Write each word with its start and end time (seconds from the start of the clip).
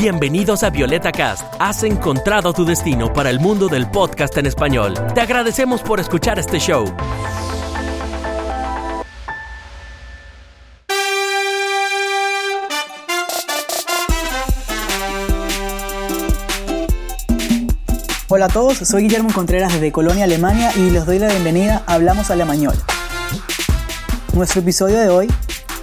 Bienvenidos 0.00 0.62
a 0.62 0.70
Violeta 0.70 1.12
Cast. 1.12 1.42
Has 1.58 1.82
encontrado 1.82 2.54
tu 2.54 2.64
destino 2.64 3.12
para 3.12 3.28
el 3.28 3.38
mundo 3.38 3.68
del 3.68 3.90
podcast 3.90 4.34
en 4.38 4.46
español. 4.46 4.94
Te 5.14 5.20
agradecemos 5.20 5.82
por 5.82 6.00
escuchar 6.00 6.38
este 6.38 6.58
show. 6.58 6.86
Hola 18.28 18.46
a 18.46 18.48
todos, 18.48 18.78
soy 18.78 19.02
Guillermo 19.02 19.30
Contreras 19.34 19.74
desde 19.74 19.92
Colonia, 19.92 20.24
Alemania 20.24 20.72
y 20.76 20.88
les 20.88 21.04
doy 21.04 21.18
la 21.18 21.28
bienvenida 21.28 21.82
a 21.86 21.92
Hablamos 21.92 22.30
Alemañol. 22.30 22.74
Nuestro 24.32 24.62
episodio 24.62 24.98
de 24.98 25.10
hoy 25.10 25.28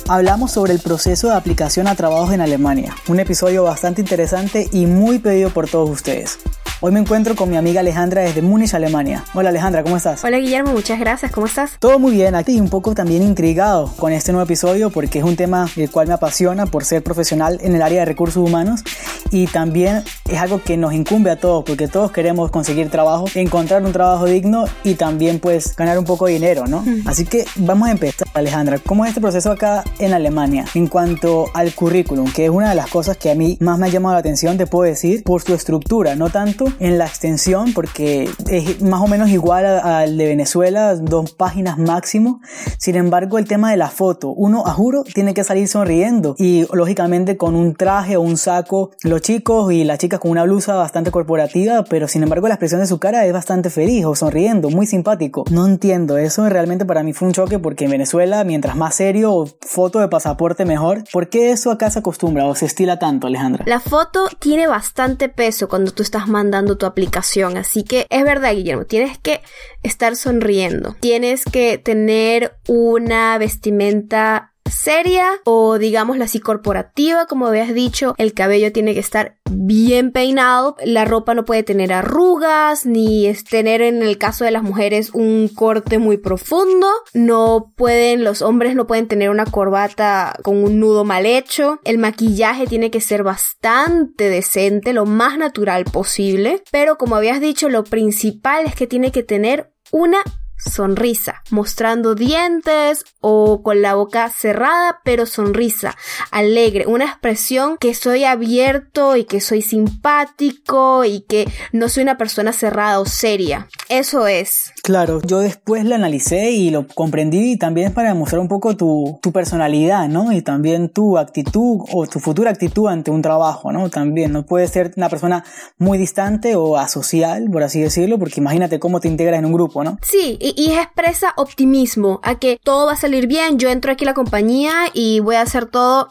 hablamos 0.07 0.51
sobre 0.51 0.73
el 0.73 0.79
proceso 0.79 1.27
de 1.27 1.35
aplicación 1.35 1.87
a 1.87 1.95
trabajos 1.95 2.33
en 2.33 2.41
Alemania, 2.41 2.95
un 3.07 3.19
episodio 3.19 3.63
bastante 3.63 4.01
interesante 4.01 4.67
y 4.71 4.85
muy 4.85 5.19
pedido 5.19 5.49
por 5.49 5.69
todos 5.69 5.89
ustedes. 5.89 6.39
Hoy 6.79 6.91
me 6.91 6.99
encuentro 6.99 7.35
con 7.35 7.49
mi 7.49 7.57
amiga 7.57 7.79
Alejandra 7.79 8.21
desde 8.21 8.43
Múnich, 8.43 8.75
Alemania. 8.75 9.23
Hola 9.33 9.49
Alejandra, 9.49 9.81
¿cómo 9.81 9.97
estás? 9.97 10.23
Hola 10.23 10.37
Guillermo, 10.37 10.73
muchas 10.73 10.99
gracias, 10.99 11.31
¿cómo 11.31 11.47
estás? 11.47 11.71
Todo 11.79 11.97
muy 11.97 12.11
bien, 12.11 12.35
aquí 12.35 12.59
un 12.59 12.69
poco 12.69 12.93
también 12.93 13.23
intrigado 13.23 13.91
con 13.97 14.13
este 14.13 14.31
nuevo 14.31 14.45
episodio 14.45 14.91
porque 14.91 15.17
es 15.17 15.25
un 15.25 15.35
tema 15.35 15.67
el 15.75 15.89
cual 15.89 16.07
me 16.07 16.13
apasiona 16.13 16.67
por 16.67 16.85
ser 16.85 17.01
profesional 17.03 17.57
en 17.63 17.75
el 17.75 17.81
área 17.81 18.01
de 18.01 18.05
recursos 18.05 18.47
humanos 18.47 18.83
y 19.31 19.47
también 19.47 20.03
es 20.29 20.39
algo 20.39 20.61
que 20.61 20.77
nos 20.77 20.93
incumbe 20.93 21.31
a 21.31 21.39
todos 21.39 21.63
porque 21.63 21.87
todos 21.87 22.11
queremos 22.11 22.51
conseguir 22.51 22.89
trabajo, 22.89 23.25
encontrar 23.35 23.83
un 23.83 23.91
trabajo 23.91 24.25
digno 24.25 24.65
y 24.83 24.95
también 24.95 25.39
pues 25.39 25.75
ganar 25.75 25.97
un 25.99 26.05
poco 26.05 26.25
de 26.25 26.33
dinero, 26.33 26.67
¿no? 26.67 26.83
Así 27.05 27.25
que 27.25 27.45
vamos 27.55 27.87
a 27.87 27.91
empezar, 27.91 28.27
Alejandra. 28.33 28.79
¿Cómo 28.79 29.05
es 29.05 29.09
este 29.09 29.21
proceso 29.21 29.51
acá 29.51 29.83
en 29.99 30.13
Alemania 30.13 30.65
en 30.73 30.87
cuanto 30.87 31.45
al 31.53 31.73
currículum? 31.73 32.31
Que 32.31 32.45
es 32.45 32.49
una 32.49 32.69
de 32.69 32.75
las 32.75 32.89
cosas 32.89 33.17
que 33.17 33.31
a 33.31 33.35
mí 33.35 33.57
más 33.59 33.79
me 33.79 33.87
ha 33.87 33.89
llamado 33.89 34.13
la 34.13 34.19
atención, 34.19 34.57
te 34.57 34.67
puedo 34.67 34.89
decir, 34.89 35.23
por 35.23 35.41
su 35.41 35.53
estructura, 35.53 36.15
no 36.15 36.29
tanto 36.29 36.65
en 36.79 36.97
la 36.97 37.05
extensión, 37.05 37.73
porque 37.73 38.29
es 38.49 38.81
más 38.81 39.01
o 39.01 39.07
menos 39.07 39.29
igual 39.29 39.65
al 39.65 40.17
de 40.17 40.25
Venezuela, 40.25 40.95
dos 40.95 41.31
páginas 41.33 41.77
máximo. 41.77 42.39
Sin 42.77 42.95
embargo, 42.95 43.37
el 43.37 43.47
tema 43.47 43.71
de 43.71 43.77
la 43.77 43.89
foto, 43.89 44.29
uno, 44.29 44.65
a 44.65 44.73
juro, 44.73 45.03
tiene 45.03 45.33
que 45.33 45.43
salir 45.43 45.67
sonriendo 45.67 46.35
y 46.37 46.65
lógicamente 46.73 47.37
con 47.37 47.55
un 47.55 47.75
traje 47.75 48.17
o 48.17 48.21
un 48.21 48.37
saco, 48.37 48.91
los 49.07 49.21
chicos 49.21 49.71
y 49.71 49.83
las 49.83 49.99
chicas 49.99 50.19
con 50.19 50.31
una 50.31 50.43
blusa 50.43 50.75
bastante 50.75 51.11
corporativa, 51.11 51.83
pero 51.83 52.07
sin 52.07 52.23
embargo 52.23 52.47
la 52.47 52.55
expresión 52.55 52.81
de 52.81 52.87
su 52.87 52.99
cara 52.99 53.25
es 53.25 53.33
bastante 53.33 53.69
feliz 53.69 54.05
o 54.05 54.15
sonriendo, 54.15 54.69
muy 54.69 54.85
simpático. 54.85 55.45
No 55.49 55.65
entiendo, 55.65 56.17
eso 56.17 56.47
realmente 56.49 56.85
para 56.85 57.03
mí 57.03 57.13
fue 57.13 57.27
un 57.27 57.33
choque 57.33 57.59
porque 57.59 57.85
en 57.85 57.91
Venezuela, 57.91 58.43
mientras 58.43 58.75
más 58.75 58.95
serio, 58.95 59.45
foto 59.61 59.99
de 59.99 60.07
pasaporte 60.07 60.65
mejor. 60.65 61.03
¿Por 61.11 61.29
qué 61.29 61.51
eso 61.51 61.71
acá 61.71 61.89
se 61.89 61.99
acostumbra 61.99 62.45
o 62.45 62.55
se 62.55 62.65
estila 62.65 62.99
tanto, 62.99 63.27
Alejandra? 63.27 63.63
La 63.67 63.79
foto 63.79 64.27
tiene 64.39 64.67
bastante 64.67 65.29
peso 65.29 65.69
cuando 65.69 65.91
tú 65.91 66.03
estás 66.03 66.27
mandando 66.27 66.77
tu 66.77 66.85
aplicación. 66.85 67.57
Así 67.57 67.83
que 67.83 68.07
es 68.09 68.23
verdad, 68.23 68.53
Guillermo, 68.53 68.85
tienes 68.85 69.17
que 69.17 69.41
estar 69.83 70.15
sonriendo. 70.15 70.95
Tienes 70.99 71.43
que 71.45 71.77
tener 71.77 72.57
una 72.67 73.37
vestimenta 73.37 74.53
seria 74.69 75.31
o 75.45 75.77
digámosla 75.77 76.25
así 76.25 76.39
corporativa, 76.39 77.25
como 77.25 77.47
habías 77.47 77.73
dicho, 77.73 78.15
el 78.17 78.33
cabello 78.33 78.71
tiene 78.71 78.93
que 78.93 78.99
estar 78.99 79.37
bien 79.49 80.11
peinado, 80.11 80.75
la 80.83 81.05
ropa 81.05 81.33
no 81.33 81.45
puede 81.45 81.63
tener 81.63 81.93
arrugas, 81.93 82.85
ni 82.85 83.33
tener 83.49 83.81
en 83.81 84.01
el 84.01 84.17
caso 84.17 84.45
de 84.45 84.51
las 84.51 84.63
mujeres 84.63 85.11
un 85.13 85.49
corte 85.53 85.97
muy 85.99 86.17
profundo, 86.17 86.87
no 87.13 87.73
pueden, 87.75 88.23
los 88.23 88.41
hombres 88.41 88.75
no 88.75 88.87
pueden 88.87 89.07
tener 89.07 89.29
una 89.29 89.45
corbata 89.45 90.37
con 90.43 90.63
un 90.63 90.79
nudo 90.79 91.05
mal 91.05 91.25
hecho, 91.25 91.79
el 91.83 91.97
maquillaje 91.97 92.67
tiene 92.67 92.91
que 92.91 93.01
ser 93.01 93.23
bastante 93.23 94.29
decente, 94.29 94.93
lo 94.93 95.05
más 95.05 95.37
natural 95.37 95.85
posible, 95.85 96.63
pero 96.71 96.97
como 96.97 97.15
habías 97.15 97.41
dicho, 97.41 97.69
lo 97.69 97.83
principal 97.83 98.65
es 98.65 98.75
que 98.75 98.87
tiene 98.87 99.11
que 99.11 99.23
tener 99.23 99.71
una 99.91 100.19
sonrisa, 100.57 101.43
mostrando 101.49 102.15
dientes 102.15 103.05
o 103.21 103.61
con 103.63 103.81
la 103.81 103.95
boca 103.95 104.29
cerrada, 104.29 104.99
pero 105.03 105.25
sonrisa, 105.25 105.95
alegre, 106.31 106.85
una 106.87 107.05
expresión 107.05 107.77
que 107.77 107.93
soy 107.93 108.23
abierto 108.23 109.15
y 109.15 109.25
que 109.25 109.41
soy 109.41 109.61
simpático 109.61 111.05
y 111.05 111.21
que 111.21 111.47
no 111.71 111.89
soy 111.89 112.03
una 112.03 112.17
persona 112.17 112.53
cerrada 112.53 112.99
o 112.99 113.05
seria. 113.05 113.67
Eso 113.89 114.27
es. 114.27 114.73
Claro, 114.83 115.21
yo 115.21 115.39
después 115.39 115.85
lo 115.85 115.95
analicé 115.95 116.51
y 116.51 116.69
lo 116.69 116.87
comprendí 116.87 117.53
y 117.53 117.57
también 117.57 117.87
es 117.87 117.93
para 117.93 118.09
demostrar 118.09 118.39
un 118.39 118.47
poco 118.47 118.75
tu, 118.75 119.19
tu 119.21 119.31
personalidad, 119.31 120.07
¿no? 120.07 120.31
Y 120.31 120.41
también 120.41 120.89
tu 120.89 121.17
actitud 121.17 121.81
o 121.91 122.07
tu 122.07 122.19
futura 122.19 122.51
actitud 122.51 122.87
ante 122.87 123.11
un 123.11 123.21
trabajo, 123.21 123.71
¿no? 123.71 123.89
También 123.89 124.31
no 124.31 124.45
puedes 124.45 124.71
ser 124.71 124.93
una 124.97 125.09
persona 125.09 125.43
muy 125.77 125.97
distante 125.97 126.55
o 126.55 126.77
asocial, 126.77 127.49
por 127.51 127.63
así 127.63 127.81
decirlo, 127.81 128.19
porque 128.19 128.39
imagínate 128.39 128.79
cómo 128.79 128.99
te 128.99 129.07
integras 129.07 129.39
en 129.39 129.45
un 129.45 129.53
grupo, 129.53 129.83
¿no? 129.83 129.97
Sí, 130.01 130.37
y, 130.55 130.73
expresa 130.73 131.33
optimismo 131.37 132.19
a 132.23 132.35
que 132.35 132.59
todo 132.63 132.85
va 132.85 132.93
a 132.93 132.97
salir 132.97 133.27
bien, 133.27 133.59
yo 133.59 133.69
entro 133.69 133.91
aquí 133.91 134.05
a 134.05 134.07
la 134.07 134.13
compañía 134.13 134.85
y 134.93 135.19
voy 135.19 135.35
a 135.35 135.41
hacer 135.41 135.65
todo 135.65 136.09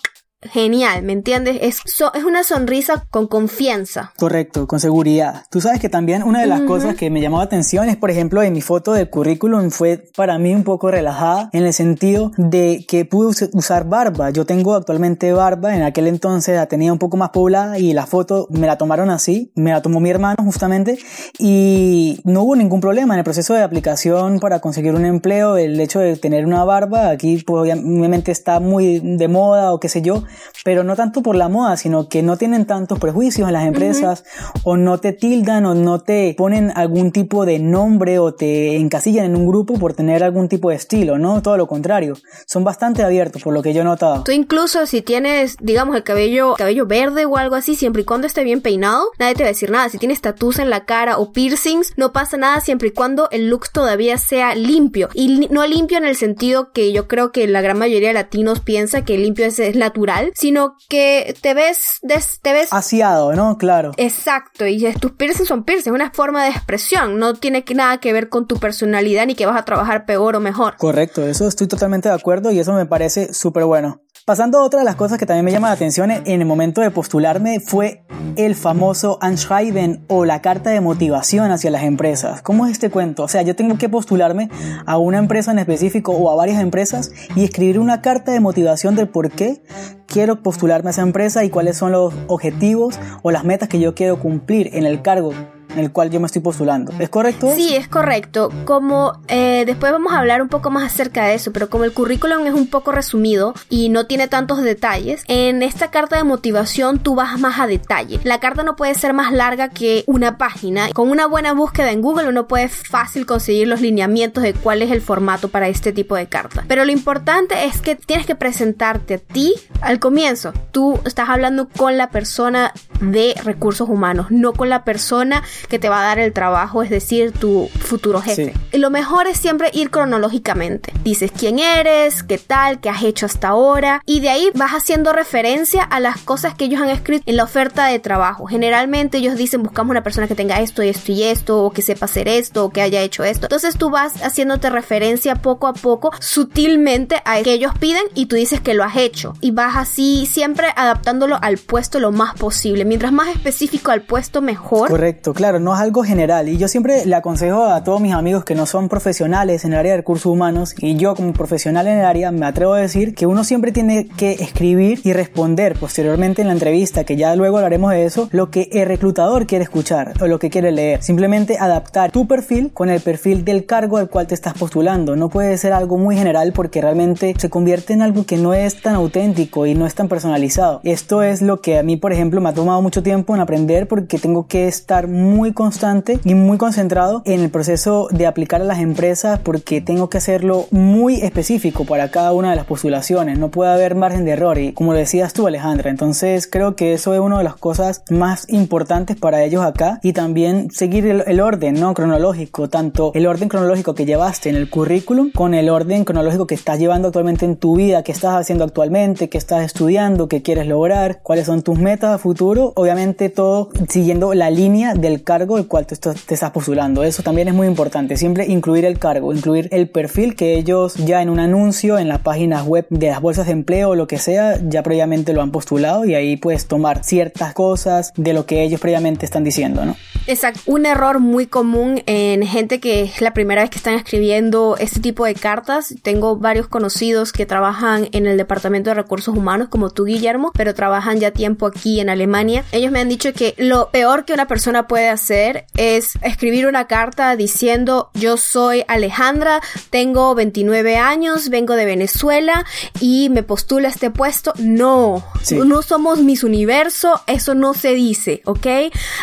genial, 0.49 1.03
¿me 1.03 1.13
entiendes? 1.13 1.59
Es, 1.61 1.81
es 2.15 2.25
una 2.25 2.45
sonrisa 2.45 3.07
con 3.11 3.27
confianza. 3.27 4.13
Correcto, 4.19 4.67
con 4.67 4.81
seguridad. 4.81 5.45
Tú 5.51 5.61
sabes 5.61 5.81
que 5.81 5.89
también 5.89 6.23
una 6.23 6.41
de 6.41 6.47
las 6.47 6.63
cosas 6.63 6.97
que 6.97 7.11
me 7.11 7.21
llamó 7.21 7.39
la 7.39 7.45
atención 7.45 7.89
es, 7.89 7.97
por 7.97 8.11
ejemplo, 8.11 8.43
en 8.43 8.53
mi 8.53 8.61
foto 8.61 8.93
de 8.93 9.09
currículum 9.09 9.71
fue 9.71 10.05
para 10.17 10.39
mí 10.39 10.55
un 10.55 10.65
poco 10.65 10.91
relajada 10.91 11.51
en 11.53 11.65
el 11.65 11.73
sentido 11.73 12.33
de 12.37 12.85
que 12.89 13.05
pude 13.05 13.49
usar 13.53 13.89
barba. 13.89 14.31
Yo 14.31 14.47
tengo 14.47 14.75
actualmente 14.75 15.33
barba, 15.33 15.75
en 15.75 15.83
aquel 15.83 16.07
entonces 16.07 16.57
la 16.57 16.67
tenía 16.67 16.93
un 16.93 16.99
poco 16.99 17.17
más 17.17 17.31
poblada 17.31 17.79
y 17.79 17.93
la 17.93 18.07
foto 18.07 18.47
me 18.51 18.67
la 18.67 18.79
tomaron 18.79 19.11
así, 19.11 19.53
me 19.55 19.71
la 19.71 19.83
tomó 19.83 20.01
mi 20.01 20.11
hermano 20.11 20.37
justamente 20.45 20.99
y 21.39 22.21
no 22.25 22.43
hubo 22.43 22.57
ningún 22.57 22.81
problema 22.81 23.15
en 23.15 23.19
el 23.19 23.25
proceso 23.25 23.55
de 23.55 23.63
aplicación 23.63 24.41
para 24.41 24.61
conseguir 24.61 24.95
un 24.95 25.05
empleo, 25.05 25.57
el 25.57 25.81
hecho 25.81 26.01
de 26.01 26.17
tener 26.17 26.47
una 26.47 26.65
barba, 26.65 27.11
aquí 27.11 27.43
pues, 27.47 27.63
obviamente 27.63 28.33
está 28.33 28.61
muy 28.61 29.01
de 29.01 29.29
moda 29.29 29.73
o 29.73 29.81
qué 29.81 29.89
sé 29.89 30.03
yo, 30.03 30.25
pero 30.65 30.85
no 30.85 30.97
tanto 30.97 31.23
por 31.23 31.37
la 31.37 31.49
moda, 31.49 31.77
sino 31.77 32.09
que 32.09 32.23
no 32.23 32.37
tienen 32.37 32.67
tantos 32.67 32.99
prejuicios 32.99 33.47
en 33.49 33.53
las 33.53 33.67
empresas 33.67 34.25
o 34.65 34.77
no 34.77 34.99
te 34.99 35.13
tildan 35.13 35.67
o 35.67 35.75
no 35.75 36.01
te 36.01 36.35
ponen 36.37 36.73
algún 36.75 37.13
tipo 37.13 37.47
de 37.47 37.59
nombre 37.59 38.19
o 38.19 38.35
te 38.35 38.77
encasillan 38.77 39.27
en 39.27 39.37
un 39.37 39.47
grupo 39.47 39.75
por 39.75 39.95
tener 39.95 40.25
algún 40.25 40.49
tipo 40.49 40.71
de 40.71 40.77
estilo, 40.77 41.19
¿no? 41.19 41.43
Todo 41.43 41.57
lo 41.57 41.67
contrario. 41.67 42.15
Son 42.47 42.65
bastante 42.65 43.03
abiertos 43.03 43.43
por 43.43 43.55
lo 43.55 43.63
que 43.63 43.73
yo 43.73 43.83
he 43.83 43.85
notado. 43.85 44.25
Tú 44.25 44.33
incluso 44.33 44.87
si 44.87 45.03
tienes, 45.03 45.57
digamos, 45.61 45.97
el 45.97 46.03
cabello, 46.03 46.55
cabello 46.57 46.87
verde 46.87 47.25
o 47.25 47.37
algo 47.37 47.55
así, 47.55 47.77
siempre 47.77 48.03
y 48.03 48.05
cuando 48.05 48.27
esté 48.27 48.45
bien 48.45 48.61
peinado, 48.61 49.11
nadie 49.19 49.35
te 49.35 49.43
va 49.43 49.49
a 49.49 49.53
decir 49.53 49.71
nada. 49.71 49.89
Si 49.89 49.99
tienes 49.99 50.21
tatuos 50.21 50.59
en 50.59 50.71
la 50.71 50.85
cara 50.85 51.19
o 51.19 51.33
piercings, 51.33 51.93
no 51.97 52.13
pasa 52.13 52.37
nada 52.37 52.61
siempre 52.61 52.89
y 52.89 52.91
cuando 52.93 53.29
el 53.31 53.49
look 53.49 53.69
todavía 53.71 54.19
sea 54.19 54.55
limpio. 54.55 55.09
Y 55.15 55.49
no 55.51 55.67
limpio 55.67 55.99
en 55.99 56.05
el 56.05 56.17
sentido 56.17 56.73
que 56.73 56.93
yo 56.93 57.09
creo 57.09 57.33
que 57.33 57.47
la 57.47 57.61
gran 57.61 57.79
mayoría 57.79 58.09
de 58.09 58.15
latinos 58.15 58.61
piensa 58.61 59.05
que 59.05 59.19
limpio 59.19 59.47
es 59.47 59.77
natural 59.77 60.16
sino 60.35 60.77
que 60.89 61.35
te 61.41 61.55
ves, 61.55 62.01
te 62.43 62.53
ves... 62.53 62.73
Asiado, 62.73 63.35
¿no? 63.35 63.59
Claro. 63.59 63.93
Exacto, 63.97 64.67
y 64.67 64.93
tus 64.95 65.13
piercings 65.13 65.49
son 65.49 65.65
piercings, 65.65 65.89
es 65.89 65.93
una 65.93 66.11
forma 66.11 66.45
de 66.45 66.51
expresión, 66.51 67.19
no 67.19 67.35
tiene 67.35 67.65
nada 67.75 67.99
que 67.99 68.13
ver 68.13 68.29
con 68.29 68.47
tu 68.47 68.57
personalidad 68.59 69.27
ni 69.27 69.35
que 69.35 69.47
vas 69.47 69.59
a 69.59 69.65
trabajar 69.65 70.07
peor 70.07 70.37
o 70.37 70.41
mejor. 70.41 70.77
Correcto, 70.77 71.27
eso 71.27 71.47
estoy 71.49 71.67
totalmente 71.67 72.09
de 72.09 72.15
acuerdo 72.15 72.51
y 72.51 72.59
eso 72.59 72.73
me 72.73 72.87
parece 72.87 73.33
súper 73.33 73.65
bueno. 73.65 74.01
Pasando 74.27 74.59
a 74.59 74.65
otra 74.65 74.81
de 74.81 74.85
las 74.85 74.97
cosas 74.97 75.19
que 75.19 75.25
también 75.25 75.45
me 75.45 75.53
llama 75.53 75.69
la 75.69 75.75
atención 75.75 76.11
en 76.11 76.27
el 76.27 76.45
momento 76.45 76.81
de 76.81 76.91
postularme 76.91 77.61
fue 77.61 78.03
el 78.35 78.57
famoso 78.57 79.19
Anschreiben 79.21 80.05
o 80.09 80.25
la 80.25 80.43
carta 80.43 80.71
de 80.71 80.81
motivación 80.81 81.53
hacia 81.53 81.71
las 81.71 81.85
empresas. 81.85 82.43
¿Cómo 82.43 82.67
es 82.67 82.73
este 82.73 82.91
cuento? 82.91 83.23
O 83.23 83.29
sea, 83.29 83.43
yo 83.43 83.55
tengo 83.55 83.79
que 83.79 83.89
postularme 83.89 84.51
a 84.85 84.99
una 84.99 85.19
empresa 85.19 85.53
en 85.53 85.61
específico 85.61 86.11
o 86.11 86.29
a 86.29 86.35
varias 86.35 86.61
empresas 86.61 87.13
y 87.37 87.45
escribir 87.45 87.79
una 87.79 88.03
carta 88.03 88.33
de 88.33 88.41
motivación 88.41 88.97
del 88.97 89.07
por 89.07 89.31
qué 89.31 89.63
quiero 90.07 90.43
postularme 90.43 90.89
a 90.89 90.91
esa 90.91 91.03
empresa 91.03 91.45
y 91.45 91.49
cuáles 91.49 91.77
son 91.77 91.93
los 91.93 92.13
objetivos 92.27 92.99
o 93.23 93.31
las 93.31 93.45
metas 93.45 93.69
que 93.69 93.79
yo 93.79 93.95
quiero 93.95 94.19
cumplir 94.19 94.71
en 94.73 94.87
el 94.87 95.03
cargo 95.03 95.35
en 95.77 95.85
el 95.85 95.93
cual 95.93 96.11
yo 96.11 96.21
me 96.21 96.27
estoy 96.27 96.43
postulando. 96.43 96.93
¿Es 96.99 97.11
correcto? 97.11 97.53
Sí, 97.55 97.77
es 97.77 97.87
correcto. 97.87 98.51
Como 98.65 99.21
eh, 99.29 99.65
después 99.67 99.93
vamos 99.93 100.13
a 100.13 100.19
hablar 100.19 100.41
un 100.41 100.49
poco 100.49 100.71
más 100.71 100.85
acerca 100.85 101.27
de 101.27 101.35
eso, 101.35 101.53
pero 101.53 101.69
como 101.69 101.85
el 101.85 101.93
currículum 101.93 102.47
es 102.47 102.55
un 102.55 102.69
poco 102.69 102.93
resumido 102.93 103.55
y 103.69 103.91
no 103.91 104.07
tiene 104.07 104.27
tantos 104.27 104.63
detalles, 104.63 105.23
en 105.29 105.63
esta 105.63 105.91
carta 105.91 106.17
de 106.17 106.25
motivación 106.25 106.99
tú 106.99 107.15
vas 107.15 107.39
más 107.39 107.61
a 107.61 107.67
detalle. 107.67 108.21
La 108.25 108.41
carta 108.41 108.63
no 108.63 108.75
puede 108.75 108.95
ser 108.95 109.13
más 109.13 109.33
larga 109.33 109.69
que 109.69 110.05
una 110.07 110.39
página. 110.39 110.89
Con 110.95 111.11
una 111.11 111.27
buena 111.27 111.53
búsqueda 111.53 111.93
en 111.93 112.01
Google 112.01 112.29
uno 112.29 112.49
puede 112.49 112.69
fácil 112.69 113.27
conseguir 113.27 113.69
los 113.69 113.83
lineamientos 113.83 114.43
de 114.43 114.55
cuál 114.55 114.81
es 114.81 114.91
el 114.91 115.03
formato 115.03 115.49
para 115.49 115.69
este 115.69 115.93
tipo 115.93 116.17
de 116.17 116.27
carta. 116.27 116.65
Pero 116.67 116.85
lo 116.87 116.93
importante 116.93 117.67
es 117.67 117.83
que 117.83 117.97
tienes 117.97 118.27
que 118.27 118.35
presentarte 118.35 119.15
a 119.15 119.19
ti 119.19 119.55
al 119.83 119.99
comienzo. 119.99 120.55
Tú 120.73 120.99
estás 121.05 121.29
hablando 121.29 121.69
con 121.77 121.99
la 121.99 122.11
persona 122.11 122.73
de 123.01 123.35
recursos 123.45 123.89
humanos, 123.89 124.27
no 124.31 124.53
con 124.53 124.69
la 124.69 124.85
persona 124.85 125.43
que 125.69 125.79
te 125.79 125.89
va 125.89 126.01
a 126.01 126.05
dar 126.05 126.19
el 126.19 126.33
trabajo, 126.33 126.83
es 126.83 126.91
decir, 126.91 127.33
tu 127.33 127.69
futuro 127.79 128.21
jefe. 128.21 128.55
Y 128.73 128.79
lo 128.79 128.91
mejor 128.91 129.27
es 129.27 129.39
siempre 129.39 129.71
ir 129.73 129.91
cronológicamente. 129.91 130.93
Dices 131.05 131.31
quién 131.37 131.59
eres, 131.59 132.23
qué 132.23 132.39
tal, 132.39 132.81
qué 132.81 132.89
has 132.89 133.03
hecho 133.03 133.27
hasta 133.27 133.49
ahora 133.49 134.03
y 134.07 134.21
de 134.21 134.29
ahí 134.31 134.51
vas 134.55 134.73
haciendo 134.73 135.13
referencia 135.13 135.83
a 135.83 136.01
las 136.01 136.19
cosas 136.19 136.55
que 136.55 136.67
ellos 136.67 136.81
han 136.81 136.91
escrito 136.91 137.25
en 137.27 137.37
la 137.37 137.45
oferta 137.45 137.87
de 137.87 137.99
trabajo. 137.99 138.47
Generalmente 138.47 139.19
ellos 139.19 139.37
dicen 139.37 139.63
buscamos 139.63 139.91
una 139.91 140.03
persona 140.03 140.29
que 140.29 140.35
tenga 140.35 140.61
esto 140.61 140.83
y 140.83 140.89
esto 140.89 141.13
y 141.13 141.23
esto 141.23 141.65
o 141.65 141.71
que 141.73 141.83
sepa 141.83 142.07
hacer 142.07 142.29
esto 142.29 142.65
o 142.65 142.71
que 142.71 142.83
haya 142.83 143.03
hecho 143.03 143.25
esto. 143.25 143.47
Entonces 143.47 143.77
tú 143.77 143.91
vas 143.91 144.23
haciéndote 144.23 144.71
referencia 144.71 145.37
poco 145.37 145.67
a 145.67 145.73
poco 145.75 146.13
sutilmente 146.21 147.23
a 147.25 147.43
que 147.43 147.53
ellos 147.53 147.73
piden 147.79 148.05
y 148.15 148.27
tú 148.27 148.37
dices 148.37 148.61
que 148.61 148.75
lo 148.75 148.85
has 148.85 148.97
hecho 148.97 149.35
y 149.41 149.51
vas 149.51 149.77
así 149.77 150.27
siempre 150.27 150.69
adaptándolo 150.77 151.39
al 151.41 151.59
puesto 151.59 152.01
lo 152.01 152.13
más 152.13 152.35
posible. 152.35 152.86
Mientras 152.87 153.13
más 153.13 153.35
específico 153.35 153.91
al 153.91 154.03
puesto 154.03 154.41
mejor. 154.41 154.89
Correcto, 154.89 155.35
claro, 155.35 155.59
no 155.59 155.75
es 155.75 155.81
algo 155.81 156.05
general 156.05 156.49
y 156.49 156.57
yo 156.57 156.69
siempre 156.69 157.05
le 157.05 157.17
aconsejo 157.17 157.65
a 157.65 157.83
todos 157.83 158.01
mis 158.01 158.13
amigos 158.13 158.45
que 158.45 158.55
no 158.55 158.65
son 158.65 158.89
profesionales 158.89 159.65
en 159.65 159.73
el 159.73 159.81
área 159.81 159.91
de 159.91 159.97
recursos 159.97 160.27
humanos 160.27 160.73
y 160.79 160.95
yo 160.95 161.17
como 161.17 161.33
profesional 161.33 161.89
en 161.89 161.99
el 161.99 162.05
área 162.05 162.31
me 162.31 162.47
atrevo 162.47 162.75
a 162.75 162.79
decir 162.79 163.17
que 163.17 163.27
uno 163.27 163.43
siempre 163.43 163.73
tiene 163.73 164.07
que 164.07 164.35
escribir 164.35 165.01
y 165.03 165.13
responder 165.13 165.77
posteriormente 165.77 166.43
en 166.43 166.47
la 166.47 166.55
entrevista, 166.55 167.03
que 167.03 167.17
ya 167.17 167.35
luego 167.35 167.57
hablaremos 167.57 167.91
de 167.91 168.05
eso, 168.05 168.29
lo 168.31 168.53
que 168.53 168.69
el 168.71 168.87
reclutador 168.87 169.49
quiere 169.49 169.65
escuchar 169.65 170.13
o 170.21 170.29
lo 170.29 170.39
que 170.39 170.49
quiere 170.49 170.71
leer. 170.71 171.03
Simplemente 171.03 171.59
adaptar 171.59 172.13
tu 172.13 172.29
perfil 172.29 172.71
con 172.73 172.89
el 172.89 173.01
perfil 173.01 173.45
del 173.45 173.67
cargo 173.67 173.97
al 173.97 174.09
cual 174.09 174.29
te 174.29 174.35
estás 174.37 174.55
postulando. 174.55 175.17
No 175.17 175.29
puede 175.29 175.59
ser 175.59 175.73
algo 175.73 175.99
muy 175.99 176.17
general 176.17 176.53
porque 176.53 176.81
realmente 176.81 177.35
se 177.37 177.51
convierte 177.51 177.95
en 177.95 178.03
algo 178.03 178.25
que 178.27 178.37
no 178.37 178.55
es 178.55 178.81
tan 178.81 178.95
auténtico 178.95 179.67
y 179.67 179.75
no 179.75 179.87
es 179.87 179.97
tan 179.97 180.07
personalizado. 180.07 180.81
Esto 180.85 181.25
es 181.25 181.43
lo 181.43 181.61
que 181.61 181.79
a 181.79 181.83
mí, 181.83 181.97
por 181.97 182.13
ejemplo, 182.13 182.41
me 182.41 182.51
ha 182.51 182.55
tomado 182.55 182.76
mucho 182.81 183.03
tiempo 183.03 183.35
en 183.35 183.41
aprender 183.41 183.89
porque 183.89 184.19
tengo 184.19 184.47
que 184.47 184.69
estar 184.69 185.09
muy 185.09 185.53
constante 185.53 186.21
y 186.25 186.35
muy 186.35 186.59
concentrado 186.59 187.23
en 187.25 187.41
el 187.41 187.51
proceso 187.51 188.09
de 188.11 188.27
aplicar 188.27 188.61
a 188.61 188.65
las 188.65 188.81
empresas 188.81 189.39
porque 189.41 189.81
tengo 189.81 190.09
que 190.09 190.19
hacerlo 190.19 190.67
muy 190.71 191.17
específico 191.23 191.85
para 191.85 192.11
cada 192.11 192.33
una 192.33 192.51
de 192.51 192.57
las 192.57 192.67
postulaciones. 192.67 193.39
No 193.39 193.51
puede 193.51 193.73
haber 193.73 193.95
margen 193.95 194.25
de 194.25 194.33
error 194.33 194.59
y 194.59 194.73
como 194.73 194.95
decías 194.95 195.33
tú 195.33 195.47
Alejandra, 195.47 195.91
entonces 195.91 196.47
creo 196.47 196.77
que 196.77 196.93
eso 196.93 197.15
es 197.15 197.21
una 197.21 197.39
de 197.39 197.45
las 197.45 197.57
cosas 197.57 198.03
más 198.11 198.49
importantes 198.49 199.17
para 199.17 199.43
ellos 199.43 199.63
acá 199.65 200.01
y 200.03 200.13
también 200.13 200.71
seguir 200.71 201.07
el, 201.07 201.41
orden 201.41 201.75
no 201.75 201.95
cronológico, 201.95 202.69
tanto 202.69 203.13
el 203.15 203.27
orden 203.27 203.49
cronológico 203.49 203.95
que 203.95 204.05
llevaste 204.05 204.49
en 204.49 204.57
el 204.57 204.71
currículum 204.71 205.31
con 205.31 205.55
el 205.55 205.69
orden 205.69 206.05
cronológico 206.05 206.47
que 206.47 206.55
estás 206.55 206.79
llevando 206.79 207.09
actualmente 207.09 207.45
en 207.45 207.57
tu 207.57 207.77
vida, 207.77 208.03
que 208.03 208.13
estás 208.13 208.35
haciendo 208.35 208.65
actualmente, 208.65 209.29
que 209.29 209.39
estás 209.39 209.65
estudiando, 209.65 210.29
que 210.29 210.43
quieres 210.43 210.67
lograr, 210.67 211.21
cuáles 211.23 211.47
son 211.47 211.63
tus 211.63 211.79
metas 211.79 212.11
a 212.11 212.19
futuro, 212.19 212.66
obviamente 212.75 213.29
todo 213.29 213.71
siguiendo 213.89 214.35
la 214.35 214.51
línea 214.51 214.95
del 214.95 215.23
cargo 215.23 215.59
el 215.59 215.67
cual 215.67 215.87
te 215.87 215.95
estás 215.95 216.51
postulando. 216.51 217.05
Eso 217.05 217.23
también 217.23 217.49
es 217.49 217.55
muy 217.55 217.67
importante, 217.67 218.17
siempre 218.17 218.47
incluir 218.47 218.85
el 218.85 218.99
cargo, 218.99 219.33
incluir 219.33 219.69
el 219.73 219.89
perfil 219.89 220.35
que 220.35 220.55
ellos 220.55 220.95
ya 220.95 221.23
en 221.23 221.31
un 221.31 221.39
anuncio 221.39 221.99
en 221.99 222.09
las 222.09 222.21
páginas 222.21 222.67
web 222.67 222.87
de 222.91 223.09
las 223.09 223.21
bolsas 223.21 223.47
de 223.47 223.53
empleo 223.53 223.91
o 223.91 223.95
lo 223.95 224.07
que 224.07 224.19
sea 224.19 224.61
ya 224.69 224.83
previamente 224.83 225.33
lo 225.33 225.43
han 225.43 225.51
postulado 225.51 226.05
y 226.05 226.15
ahí 226.15 226.37
puedes 226.37 226.67
tomar 226.67 227.05
ciertas 227.05 227.55
cosas 227.55 228.13
de 228.17 228.33
lo 228.33 228.47
que 228.47 228.63
ellos 228.63 228.81
previamente 228.81 229.25
están 229.25 229.45
diciendo, 229.45 229.85
¿no? 229.85 229.97
Exacto. 230.27 230.61
Un 230.67 230.87
error 230.87 231.21
muy 231.21 231.47
común 231.47 232.03
en 232.07 232.45
gente 232.45 232.81
que 232.81 233.03
es 233.03 233.21
la 233.21 233.33
primera 233.33 233.63
vez 233.63 233.71
que 233.71 233.79
están 233.79 233.95
escribiendo 233.95 234.77
este 234.79 234.99
tipo 235.01 235.25
de 235.25 235.35
cartas. 235.35 235.95
Tengo 236.03 236.37
varios 236.37 236.67
conocidos 236.67 237.33
que 237.33 237.47
trabajan 237.47 238.09
en 238.11 238.27
el 238.27 238.37
Departamento 238.37 238.91
de 238.91 238.95
Recursos 238.95 239.37
Humanos, 239.37 239.69
como 239.69 239.91
tú, 239.91 240.05
Guillermo, 240.05 240.51
pero 240.55 240.75
trabajan 240.75 241.21
ya 241.21 241.31
tiempo 241.31 241.67
aquí 241.67 242.01
en 242.01 242.09
Alemania. 242.09 242.56
Ellos 242.73 242.93
me 242.93 243.01
han 243.01 243.09
dicho 243.09 243.33
que 243.33 243.55
lo 243.59 243.91
peor 243.91 244.25
que 244.25 244.33
una 244.33 244.47
persona 244.47 244.87
puede 244.87 245.09
hacer 245.09 245.67
es 245.77 246.13
escribir 246.23 246.67
una 246.67 246.87
carta 246.87 247.37
diciendo 247.37 248.11
yo 248.15 248.37
soy 248.37 248.85
Alejandra, 248.89 249.61
tengo 249.91 250.35
29 250.35 250.97
años, 250.97 251.49
vengo 251.49 251.75
de 251.75 251.85
Venezuela 251.85 252.65
y 253.01 253.29
me 253.31 253.43
postula 253.43 253.89
este 253.89 254.11
puesto. 254.11 254.53
No, 254.59 255.25
no 255.51 255.83
somos 255.83 256.21
Miss 256.21 256.45
Universo, 256.45 257.23
eso 257.27 257.55
no 257.55 257.75
se 257.75 257.95
dice, 257.95 258.43
¿ok? 258.45 258.67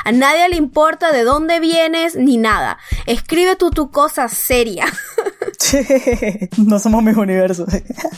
A 0.03 0.11
nadie 0.11 0.49
le 0.49 0.55
importa 0.55 1.11
de 1.11 1.23
dónde 1.23 1.59
vienes 1.59 2.15
ni 2.15 2.37
nada. 2.37 2.77
Escribe 3.05 3.55
tú 3.55 3.71
tu 3.71 3.91
cosa 3.91 4.27
seria. 4.27 4.85
no 6.57 6.79
somos 6.79 7.03
Miss 7.03 7.17
Universo. 7.17 7.65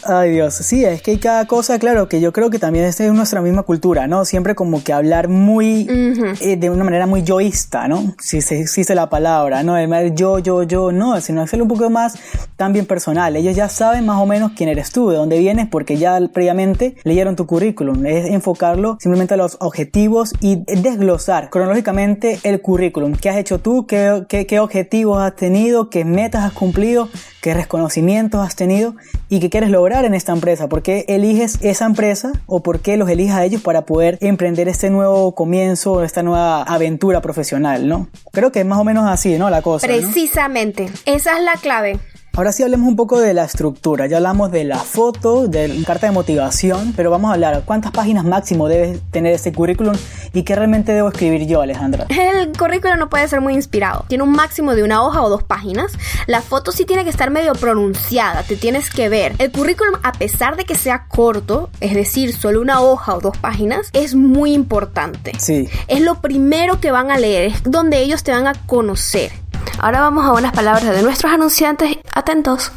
Ay 0.03 0.31
Dios, 0.31 0.55
sí, 0.55 0.83
es 0.83 1.01
que 1.01 1.11
hay 1.11 1.17
cada 1.17 1.45
cosa, 1.45 1.79
claro, 1.79 2.07
que 2.07 2.21
yo 2.21 2.31
creo 2.33 2.49
que 2.49 2.59
también 2.59 2.85
es 2.85 2.99
nuestra 3.13 3.41
misma 3.41 3.63
cultura, 3.63 4.07
¿no? 4.07 4.25
Siempre 4.25 4.55
como 4.55 4.83
que 4.83 4.93
hablar 4.93 5.27
muy, 5.27 5.87
eh, 6.41 6.57
de 6.57 6.69
una 6.69 6.83
manera 6.83 7.07
muy 7.07 7.23
yoísta, 7.23 7.87
¿no? 7.87 8.15
Si 8.19 8.41
se 8.41 8.61
existe 8.61 8.95
la 8.95 9.09
palabra, 9.09 9.63
¿no? 9.63 9.77
El 9.77 10.13
yo, 10.15 10.39
yo, 10.39 10.63
yo, 10.63 10.91
no, 10.91 11.19
sino 11.21 11.41
hacerlo 11.41 11.65
un 11.65 11.69
poco 11.69 11.89
más 11.89 12.15
también 12.57 12.85
personal. 12.85 13.35
Ellos 13.35 13.55
ya 13.55 13.69
saben 13.69 14.05
más 14.05 14.19
o 14.19 14.25
menos 14.25 14.51
quién 14.55 14.69
eres 14.69 14.91
tú, 14.91 15.09
de 15.09 15.17
dónde 15.17 15.39
vienes, 15.39 15.67
porque 15.67 15.97
ya 15.97 16.19
previamente 16.33 16.95
leyeron 17.03 17.35
tu 17.35 17.45
currículum. 17.45 18.05
Es 18.05 18.25
enfocarlo 18.25 18.97
simplemente 18.99 19.35
a 19.35 19.37
los 19.37 19.57
objetivos 19.59 20.33
y 20.39 20.63
desglosar 20.65 21.49
cronológicamente 21.49 22.39
el 22.43 22.61
currículum. 22.61 23.15
¿Qué 23.15 23.29
has 23.29 23.37
hecho 23.37 23.59
tú? 23.59 23.85
¿Qué, 23.87 24.25
qué, 24.27 24.45
qué 24.45 24.59
objetivos 24.59 25.21
has 25.21 25.35
tenido? 25.35 25.89
¿Qué 25.89 26.03
metas 26.05 26.43
has 26.43 26.53
cumplido? 26.53 27.09
¿Qué 27.41 27.53
reconocimientos 27.53 28.45
has 28.45 28.55
tenido? 28.55 28.95
¿Y 29.29 29.39
qué 29.39 29.49
quieres 29.49 29.69
lograr 29.69 30.05
en 30.05 30.13
esta 30.13 30.31
empresa? 30.31 30.69
¿Por 30.69 30.81
qué 30.81 31.05
eliges 31.07 31.57
esa 31.61 31.85
empresa 31.85 32.31
o 32.45 32.61
por 32.61 32.79
qué 32.79 32.97
los 32.97 33.09
eliges 33.09 33.33
a 33.33 33.43
ellos 33.43 33.61
para 33.61 33.85
poder 33.85 34.17
emprender 34.21 34.67
este 34.67 34.89
nuevo 34.89 35.33
comienzo, 35.33 36.03
esta 36.03 36.23
nueva 36.23 36.63
aventura 36.63 37.21
profesional, 37.21 37.87
¿no? 37.87 38.07
Creo 38.31 38.51
que 38.51 38.61
es 38.61 38.65
más 38.65 38.79
o 38.79 38.83
menos 38.83 39.05
así, 39.09 39.37
¿no? 39.37 39.49
La 39.49 39.61
cosa. 39.61 39.87
Precisamente. 39.87 40.89
Esa 41.05 41.37
es 41.37 41.43
la 41.43 41.53
clave. 41.53 41.99
Ahora 42.37 42.51
sí 42.51 42.63
hablemos 42.63 42.89
un 42.89 42.97
poco 42.97 43.21
de 43.21 43.33
la 43.33 43.45
estructura. 43.45 44.07
Ya 44.07 44.17
hablamos 44.17 44.51
de 44.51 44.65
la 44.65 44.77
foto, 44.77 45.47
de 45.47 45.69
la 45.69 45.85
carta 45.85 46.07
de 46.07 46.11
motivación, 46.11 46.91
pero 46.93 47.09
vamos 47.09 47.31
a 47.31 47.35
hablar 47.35 47.63
cuántas 47.63 47.93
páginas 47.93 48.25
máximo 48.25 48.67
debe 48.67 48.99
tener 49.09 49.33
este 49.33 49.53
currículum 49.53 49.95
y 50.33 50.43
qué 50.43 50.53
realmente 50.53 50.91
debo 50.91 51.07
escribir 51.07 51.47
yo, 51.47 51.61
Alejandra. 51.61 52.07
El 52.09 52.51
currículum 52.51 52.99
no 52.99 53.09
puede 53.09 53.25
ser 53.29 53.39
muy 53.39 53.53
inspirado. 53.53 54.03
Tiene 54.09 54.25
un 54.25 54.33
máximo 54.33 54.75
de 54.75 54.83
una 54.83 55.01
hoja 55.01 55.21
o 55.21 55.29
dos 55.29 55.43
páginas. 55.43 55.93
La 56.27 56.41
foto 56.41 56.73
sí 56.73 56.83
tiene 56.83 57.05
que 57.05 57.09
estar 57.09 57.31
medio 57.31 57.53
pronunciada, 57.53 58.43
te 58.43 58.57
tienes 58.57 58.89
que 58.89 59.07
ver. 59.07 59.33
El 59.37 59.53
currículum, 59.53 59.95
a 60.03 60.11
pesar 60.11 60.57
de 60.57 60.65
que 60.65 60.75
sea 60.75 61.07
corto, 61.07 61.69
es 61.79 61.93
decir, 61.93 62.35
solo 62.35 62.59
una 62.59 62.81
hoja 62.81 63.15
o 63.15 63.21
dos 63.21 63.37
páginas, 63.37 63.91
es 63.93 64.13
muy 64.13 64.51
importante. 64.51 65.31
Sí. 65.37 65.69
Es 65.87 66.01
lo 66.01 66.15
primero 66.19 66.81
que 66.81 66.91
van 66.91 67.11
a 67.11 67.17
leer, 67.17 67.45
es 67.45 67.63
donde 67.63 67.99
ellos 67.99 68.23
te 68.23 68.31
van 68.31 68.47
a 68.47 68.55
conocer. 68.65 69.31
Ahora 69.79 70.01
vamos 70.01 70.25
a 70.25 70.33
unas 70.33 70.51
palabras 70.51 70.95
de 70.95 71.01
nuestros 71.01 71.31
anunciantes. 71.31 71.97
Atentos. 72.13 72.71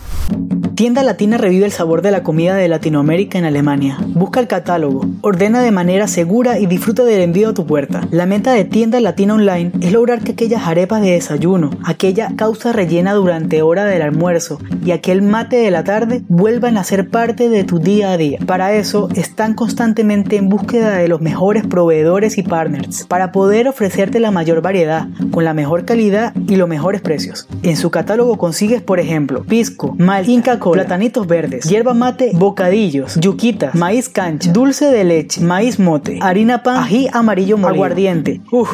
Tienda 0.78 1.02
Latina 1.02 1.38
revive 1.38 1.64
el 1.64 1.72
sabor 1.72 2.02
de 2.02 2.12
la 2.12 2.22
comida 2.22 2.54
de 2.54 2.68
Latinoamérica 2.68 3.36
en 3.36 3.44
Alemania. 3.44 3.98
Busca 4.06 4.38
el 4.38 4.46
catálogo, 4.46 5.06
ordena 5.22 5.60
de 5.60 5.72
manera 5.72 6.06
segura 6.06 6.60
y 6.60 6.66
disfruta 6.66 7.02
del 7.02 7.20
envío 7.20 7.48
a 7.48 7.52
tu 7.52 7.66
puerta. 7.66 8.02
La 8.12 8.26
meta 8.26 8.52
de 8.52 8.64
Tienda 8.64 9.00
Latina 9.00 9.34
Online 9.34 9.72
es 9.80 9.90
lograr 9.90 10.20
que 10.22 10.30
aquellas 10.30 10.68
arepas 10.68 11.02
de 11.02 11.10
desayuno, 11.10 11.70
aquella 11.84 12.30
causa 12.36 12.72
rellena 12.72 13.14
durante 13.14 13.60
hora 13.60 13.86
del 13.86 14.02
almuerzo 14.02 14.60
y 14.84 14.92
aquel 14.92 15.20
mate 15.20 15.56
de 15.56 15.72
la 15.72 15.82
tarde 15.82 16.22
vuelvan 16.28 16.76
a 16.76 16.84
ser 16.84 17.10
parte 17.10 17.48
de 17.48 17.64
tu 17.64 17.80
día 17.80 18.12
a 18.12 18.16
día. 18.16 18.38
Para 18.46 18.72
eso 18.72 19.08
están 19.16 19.54
constantemente 19.54 20.36
en 20.36 20.48
búsqueda 20.48 20.94
de 20.94 21.08
los 21.08 21.20
mejores 21.20 21.66
proveedores 21.66 22.38
y 22.38 22.44
partners 22.44 23.04
para 23.08 23.32
poder 23.32 23.66
ofrecerte 23.66 24.20
la 24.20 24.30
mayor 24.30 24.62
variedad, 24.62 25.08
con 25.32 25.42
la 25.42 25.54
mejor 25.54 25.84
calidad 25.84 26.32
y 26.46 26.54
los 26.54 26.68
mejores 26.78 27.00
precios. 27.00 27.48
En 27.64 27.76
su 27.76 27.90
catálogo 27.90 28.38
consigues, 28.38 28.80
por 28.82 29.00
ejemplo, 29.00 29.42
pisco, 29.42 29.96
mal, 29.98 30.28
inca 30.28 30.60
platanitos 30.60 31.26
verdes, 31.26 31.64
hierba 31.64 31.92
mate, 31.92 32.30
bocadillos, 32.34 33.16
yuquitas, 33.16 33.74
maíz 33.74 34.08
cancha, 34.08 34.52
dulce 34.52 34.86
de 34.86 35.02
leche, 35.02 35.40
maíz 35.40 35.80
mote, 35.80 36.20
harina 36.22 36.62
pan, 36.62 36.76
ají 36.76 37.08
amarillo 37.12 37.58
molido, 37.58 37.74
aguardiente, 37.74 38.40
uff, 38.52 38.70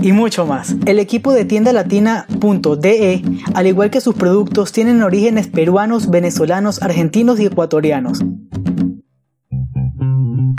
y 0.00 0.12
mucho 0.12 0.46
más. 0.46 0.76
El 0.86 1.00
equipo 1.00 1.32
de 1.32 1.44
tienda 1.44 1.72
latina.de, 1.72 3.24
al 3.52 3.66
igual 3.66 3.90
que 3.90 4.00
sus 4.00 4.14
productos, 4.14 4.70
tienen 4.70 5.02
orígenes 5.02 5.48
peruanos, 5.48 6.08
venezolanos, 6.08 6.80
argentinos 6.82 7.40
y 7.40 7.46
ecuatorianos. 7.46 8.22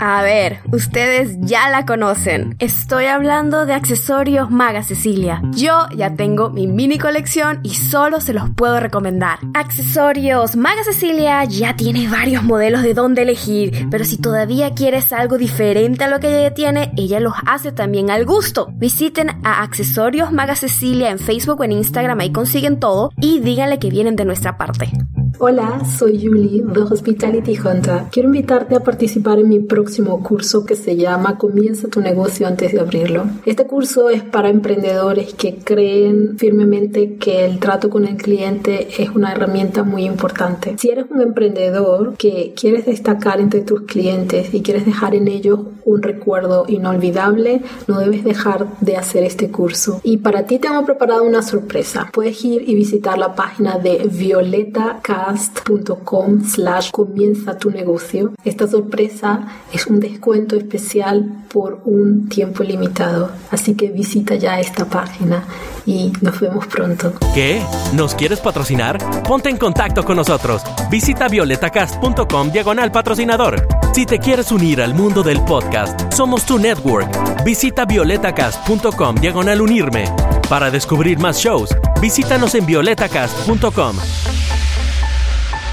A 0.04 0.20
ver, 0.24 0.58
ustedes 0.72 1.36
ya 1.42 1.70
la 1.70 1.86
conocen. 1.86 2.56
Estoy 2.58 3.04
hablando 3.04 3.66
de 3.66 3.74
accesorios 3.74 4.50
Maga 4.50 4.82
Cecilia. 4.82 5.40
Yo 5.52 5.86
ya 5.96 6.16
tengo 6.16 6.50
mi 6.50 6.66
mini 6.66 6.98
colección 6.98 7.60
y 7.62 7.74
solo 7.76 8.20
se 8.20 8.32
los 8.32 8.50
puedo 8.50 8.80
recomendar. 8.80 9.38
Accesorios 9.54 10.56
Maga 10.56 10.82
Cecilia 10.82 11.44
ya 11.44 11.76
tiene 11.76 12.08
varios 12.08 12.42
modelos 12.42 12.82
de 12.82 12.94
dónde 12.94 13.22
elegir, 13.22 13.86
pero 13.92 14.04
si 14.04 14.18
todavía 14.18 14.74
quieres 14.74 15.12
algo 15.12 15.38
diferente 15.38 16.02
a 16.02 16.08
lo 16.08 16.18
que 16.18 16.36
ella 16.36 16.52
tiene, 16.52 16.90
ella 16.96 17.20
los 17.20 17.34
hace 17.46 17.70
también 17.70 18.10
al 18.10 18.26
gusto. 18.26 18.72
Visiten 18.72 19.30
a 19.44 19.62
Accesorios 19.62 20.32
Maga 20.32 20.56
Cecilia 20.56 21.10
en 21.10 21.20
Facebook 21.20 21.60
o 21.60 21.64
en 21.64 21.70
Instagram, 21.70 22.18
ahí 22.18 22.32
consiguen 22.32 22.80
todo 22.80 23.12
y 23.18 23.38
díganle 23.38 23.78
que 23.78 23.90
vienen 23.90 24.16
de 24.16 24.24
nuestra 24.24 24.58
parte. 24.58 24.90
Hola, 25.38 25.82
soy 25.84 26.24
Julie 26.24 26.62
de 26.62 26.82
Hospitality 26.82 27.58
Hunter. 27.58 28.04
Quiero 28.10 28.28
invitarte 28.28 28.76
a 28.76 28.80
participar 28.80 29.38
en 29.38 29.48
mi 29.48 29.60
próximo 29.60 30.22
curso 30.22 30.64
que 30.64 30.76
se 30.76 30.96
llama 30.96 31.38
Comienza 31.38 31.88
tu 31.88 32.00
negocio 32.00 32.46
antes 32.46 32.72
de 32.72 32.80
abrirlo. 32.80 33.24
Este 33.44 33.66
curso 33.66 34.10
es 34.10 34.22
para 34.22 34.50
emprendedores 34.50 35.34
que 35.34 35.56
creen 35.56 36.38
firmemente 36.38 37.16
que 37.16 37.44
el 37.44 37.58
trato 37.58 37.90
con 37.90 38.06
el 38.06 38.16
cliente 38.16 38.88
es 39.02 39.10
una 39.10 39.32
herramienta 39.32 39.82
muy 39.82 40.04
importante. 40.04 40.76
Si 40.78 40.90
eres 40.90 41.06
un 41.10 41.20
emprendedor 41.20 42.14
que 42.16 42.52
quieres 42.54 42.86
destacar 42.86 43.40
entre 43.40 43.62
tus 43.62 43.82
clientes 43.82 44.54
y 44.54 44.62
quieres 44.62 44.86
dejar 44.86 45.14
en 45.14 45.28
ellos 45.28 45.60
un 45.84 46.02
recuerdo 46.02 46.64
inolvidable, 46.68 47.62
no 47.88 47.98
debes 47.98 48.24
dejar 48.24 48.68
de 48.80 48.96
hacer 48.96 49.24
este 49.24 49.50
curso. 49.50 50.00
Y 50.04 50.18
para 50.18 50.44
ti 50.44 50.58
tengo 50.58 50.84
preparado 50.84 51.24
una 51.24 51.42
sorpresa. 51.42 52.08
Puedes 52.12 52.44
ir 52.44 52.68
y 52.68 52.74
visitar 52.74 53.18
la 53.18 53.34
página 53.34 53.78
de 53.78 54.08
Violeta 54.10 55.00
cast.com 55.24 56.44
slash 56.44 56.90
comienza 56.90 57.56
tu 57.56 57.70
negocio. 57.70 58.32
Esta 58.44 58.66
sorpresa 58.66 59.46
es 59.72 59.86
un 59.86 60.00
descuento 60.00 60.56
especial 60.56 61.44
por 61.52 61.80
un 61.84 62.28
tiempo 62.28 62.62
limitado. 62.64 63.30
Así 63.50 63.74
que 63.74 63.88
visita 63.88 64.34
ya 64.34 64.58
esta 64.58 64.84
página 64.84 65.44
y 65.86 66.12
nos 66.20 66.40
vemos 66.40 66.66
pronto. 66.66 67.12
¿Qué? 67.34 67.62
¿Nos 67.94 68.14
quieres 68.14 68.40
patrocinar? 68.40 68.98
Ponte 69.22 69.48
en 69.48 69.56
contacto 69.56 70.04
con 70.04 70.16
nosotros. 70.16 70.62
Visita 70.90 71.28
violetacast.com 71.28 72.50
diagonal 72.50 72.90
patrocinador. 72.90 73.66
Si 73.94 74.06
te 74.06 74.18
quieres 74.18 74.50
unir 74.50 74.80
al 74.82 74.94
mundo 74.94 75.22
del 75.22 75.40
podcast, 75.44 76.12
somos 76.12 76.44
tu 76.44 76.58
network. 76.58 77.44
Visita 77.44 77.84
violetacast.com 77.84 79.14
diagonal 79.16 79.60
unirme. 79.60 80.04
Para 80.48 80.70
descubrir 80.70 81.18
más 81.18 81.38
shows, 81.38 81.74
visítanos 82.00 82.54
en 82.54 82.66
violetacast.com. 82.66 83.96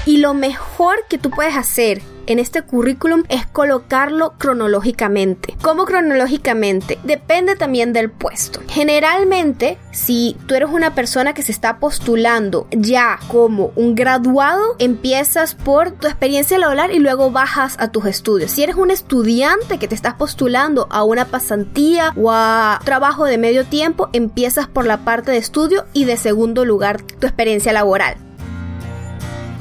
Y 0.06 0.18
lo 0.18 0.34
mejor 0.34 0.96
que 1.08 1.18
tú 1.18 1.30
puedes 1.30 1.56
hacer 1.56 2.02
en 2.26 2.38
este 2.38 2.62
currículum 2.62 3.24
es 3.28 3.44
colocarlo 3.46 4.34
cronológicamente. 4.38 5.56
¿Cómo 5.62 5.84
cronológicamente? 5.84 6.98
Depende 7.02 7.56
también 7.56 7.92
del 7.92 8.10
puesto. 8.10 8.60
Generalmente, 8.68 9.78
si 9.90 10.36
tú 10.46 10.54
eres 10.54 10.70
una 10.70 10.94
persona 10.94 11.34
que 11.34 11.42
se 11.42 11.50
está 11.50 11.78
postulando 11.78 12.68
ya 12.70 13.18
como 13.28 13.72
un 13.74 13.96
graduado, 13.96 14.76
empiezas 14.78 15.56
por 15.56 15.90
tu 15.90 16.06
experiencia 16.06 16.56
laboral 16.58 16.92
y 16.92 17.00
luego 17.00 17.32
bajas 17.32 17.76
a 17.80 17.90
tus 17.90 18.06
estudios. 18.06 18.52
Si 18.52 18.62
eres 18.62 18.76
un 18.76 18.92
estudiante 18.92 19.78
que 19.78 19.88
te 19.88 19.96
estás 19.96 20.14
postulando 20.14 20.86
a 20.90 21.02
una 21.02 21.24
pasantía 21.24 22.12
o 22.16 22.30
a 22.30 22.80
trabajo 22.84 23.24
de 23.24 23.38
medio 23.38 23.66
tiempo, 23.66 24.08
empiezas 24.12 24.68
por 24.68 24.86
la 24.86 24.98
parte 24.98 25.32
de 25.32 25.38
estudio 25.38 25.84
y 25.92 26.04
de 26.04 26.16
segundo 26.16 26.64
lugar 26.64 27.02
tu 27.02 27.26
experiencia 27.26 27.72
laboral. 27.72 28.29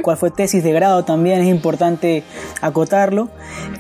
cuál 0.03 0.17
fue 0.17 0.31
tesis 0.31 0.63
de 0.65 0.73
grado 0.73 1.05
también 1.05 1.41
es 1.41 1.49
importante 1.49 2.25
acotarlo. 2.61 3.29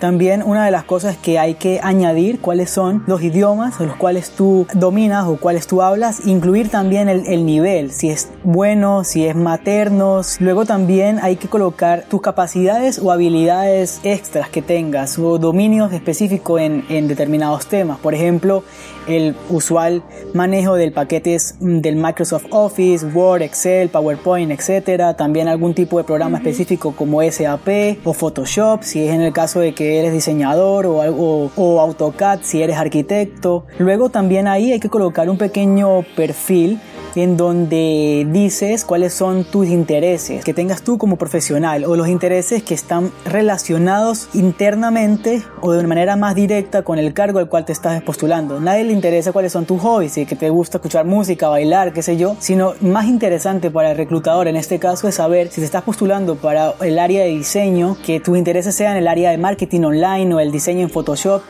También 0.01 0.43
una 0.43 0.65
de 0.65 0.71
las 0.71 0.85
cosas 0.85 1.17
que 1.17 1.39
hay 1.39 1.55
que 1.55 1.81
añadir, 1.83 2.41
cuáles 2.41 2.71
son 2.71 3.05
los 3.07 3.23
idiomas, 3.23 3.72
los 3.81 3.97
cuales 3.97 4.31
tú 4.31 4.67
dominas 4.75 5.26
o 5.26 5.37
cuáles 5.37 5.67
tú 5.67 5.83
hablas, 5.83 6.26
incluir 6.26 6.69
también 6.69 7.09
el, 7.09 7.47
nivel, 7.47 7.91
si 7.91 8.11
es 8.11 8.29
bueno, 8.45 9.05
si 9.05 9.26
es 9.26 9.35
materno. 9.35 10.21
Luego 10.41 10.64
también 10.64 11.19
hay 11.23 11.37
que 11.37 11.49
colocar 11.49 12.05
tus 12.09 12.21
capacidades 12.21 12.99
o 12.99 13.11
habilidades 13.11 14.00
extras 14.05 14.49
que 14.49 14.62
tengas 14.62 15.19
o 15.19 15.38
dominios 15.38 15.93
específicos 15.93 16.61
en, 16.61 16.85
en 16.88 17.09
determinados 17.09 17.67
temas. 17.67 17.99
Por 17.99 18.14
ejemplo, 18.14 18.62
el 19.07 19.35
usual 19.50 20.02
manejo 20.35 20.75
del 20.75 20.93
paquetes 20.93 21.57
mm, 21.61 21.81
del 21.81 21.97
Microsoft 21.97 22.47
Office, 22.50 23.05
Word, 23.07 23.43
Excel, 23.43 23.88
PowerPoint, 23.88 24.50
etcétera. 24.50 25.14
También 25.14 25.49
algún 25.49 25.75
tipo 25.75 25.99
de 25.99 26.05
programa 26.05 26.38
específico 26.38 26.95
como 26.97 27.23
SAP 27.23 27.99
o 28.05 28.12
Photoshop, 28.12 28.83
si 28.83 29.05
es 29.07 29.12
en 29.12 29.23
el 29.23 29.33
caso 29.33 29.61
de 29.61 29.75
que 29.75 29.99
eres 29.99 30.12
diseñador 30.12 30.87
o, 30.87 31.02
algo, 31.02 31.50
o 31.57 31.81
AutoCAD 31.81 32.41
si 32.43 32.62
eres 32.62 32.76
arquitecto. 32.76 33.62
Luego 33.78 34.11
también 34.11 34.49
ahí 34.49 34.73
hay 34.73 34.81
que 34.81 34.88
colocar 34.88 35.28
un 35.31 35.38
pequeño 35.38 36.02
perfil 36.14 36.81
en 37.14 37.37
donde 37.37 38.26
dices 38.31 38.85
cuáles 38.85 39.12
son 39.12 39.45
tus 39.45 39.69
intereses 39.69 40.45
que 40.45 40.54
tengas 40.54 40.83
tú 40.83 40.99
como 40.99 41.16
profesional 41.16 41.85
o 41.85 41.97
los 41.97 42.09
intereses 42.09 42.62
que 42.62 42.75
están 42.75 43.11
relacionados 43.25 44.28
internamente 44.35 45.42
o 45.61 45.73
de 45.73 45.81
una 45.81 45.88
manera 45.88 46.16
más 46.16 46.35
directa 46.35 46.83
con 46.83 46.99
el 46.99 47.12
cargo 47.12 47.38
al 47.38 47.49
cual 47.49 47.64
te 47.64 47.73
estás 47.73 48.02
postulando. 48.02 48.61
Nadie 48.61 48.85
le 48.85 48.92
interesa 48.92 49.33
cuáles 49.33 49.52
son 49.52 49.66
tus 49.66 49.81
hobbies, 49.81 50.14
que 50.14 50.37
te 50.37 50.50
gusta 50.50 50.78
escuchar 50.78 51.04
música, 51.04 51.49
bailar, 51.49 51.92
qué 51.92 52.02
sé 52.02 52.16
yo, 52.16 52.37
sino 52.38 52.75
más 52.81 53.07
interesante 53.07 53.71
para 53.71 53.90
el 53.90 53.97
reclutador 53.97 54.49
en 54.49 54.57
este 54.57 54.78
caso 54.78 55.09
es 55.09 55.16
saber 55.16 55.49
si 55.49 55.61
te 55.61 55.66
estás 55.66 55.83
postulando 55.83 56.37
para 56.37 56.75
el 56.81 56.99
área 56.99 57.23
de 57.25 57.31
diseño, 57.31 57.97
que 58.04 58.21
tus 58.21 58.38
intereses 58.38 58.75
sean 58.75 58.97
el 58.97 59.09
área 59.09 59.31
de 59.31 59.38
marketing 59.38 59.83
online 59.83 60.35
o 60.35 60.40
el 60.40 60.50
diseño 60.50 60.83
en 60.83 60.90
Photoshop 60.90 61.42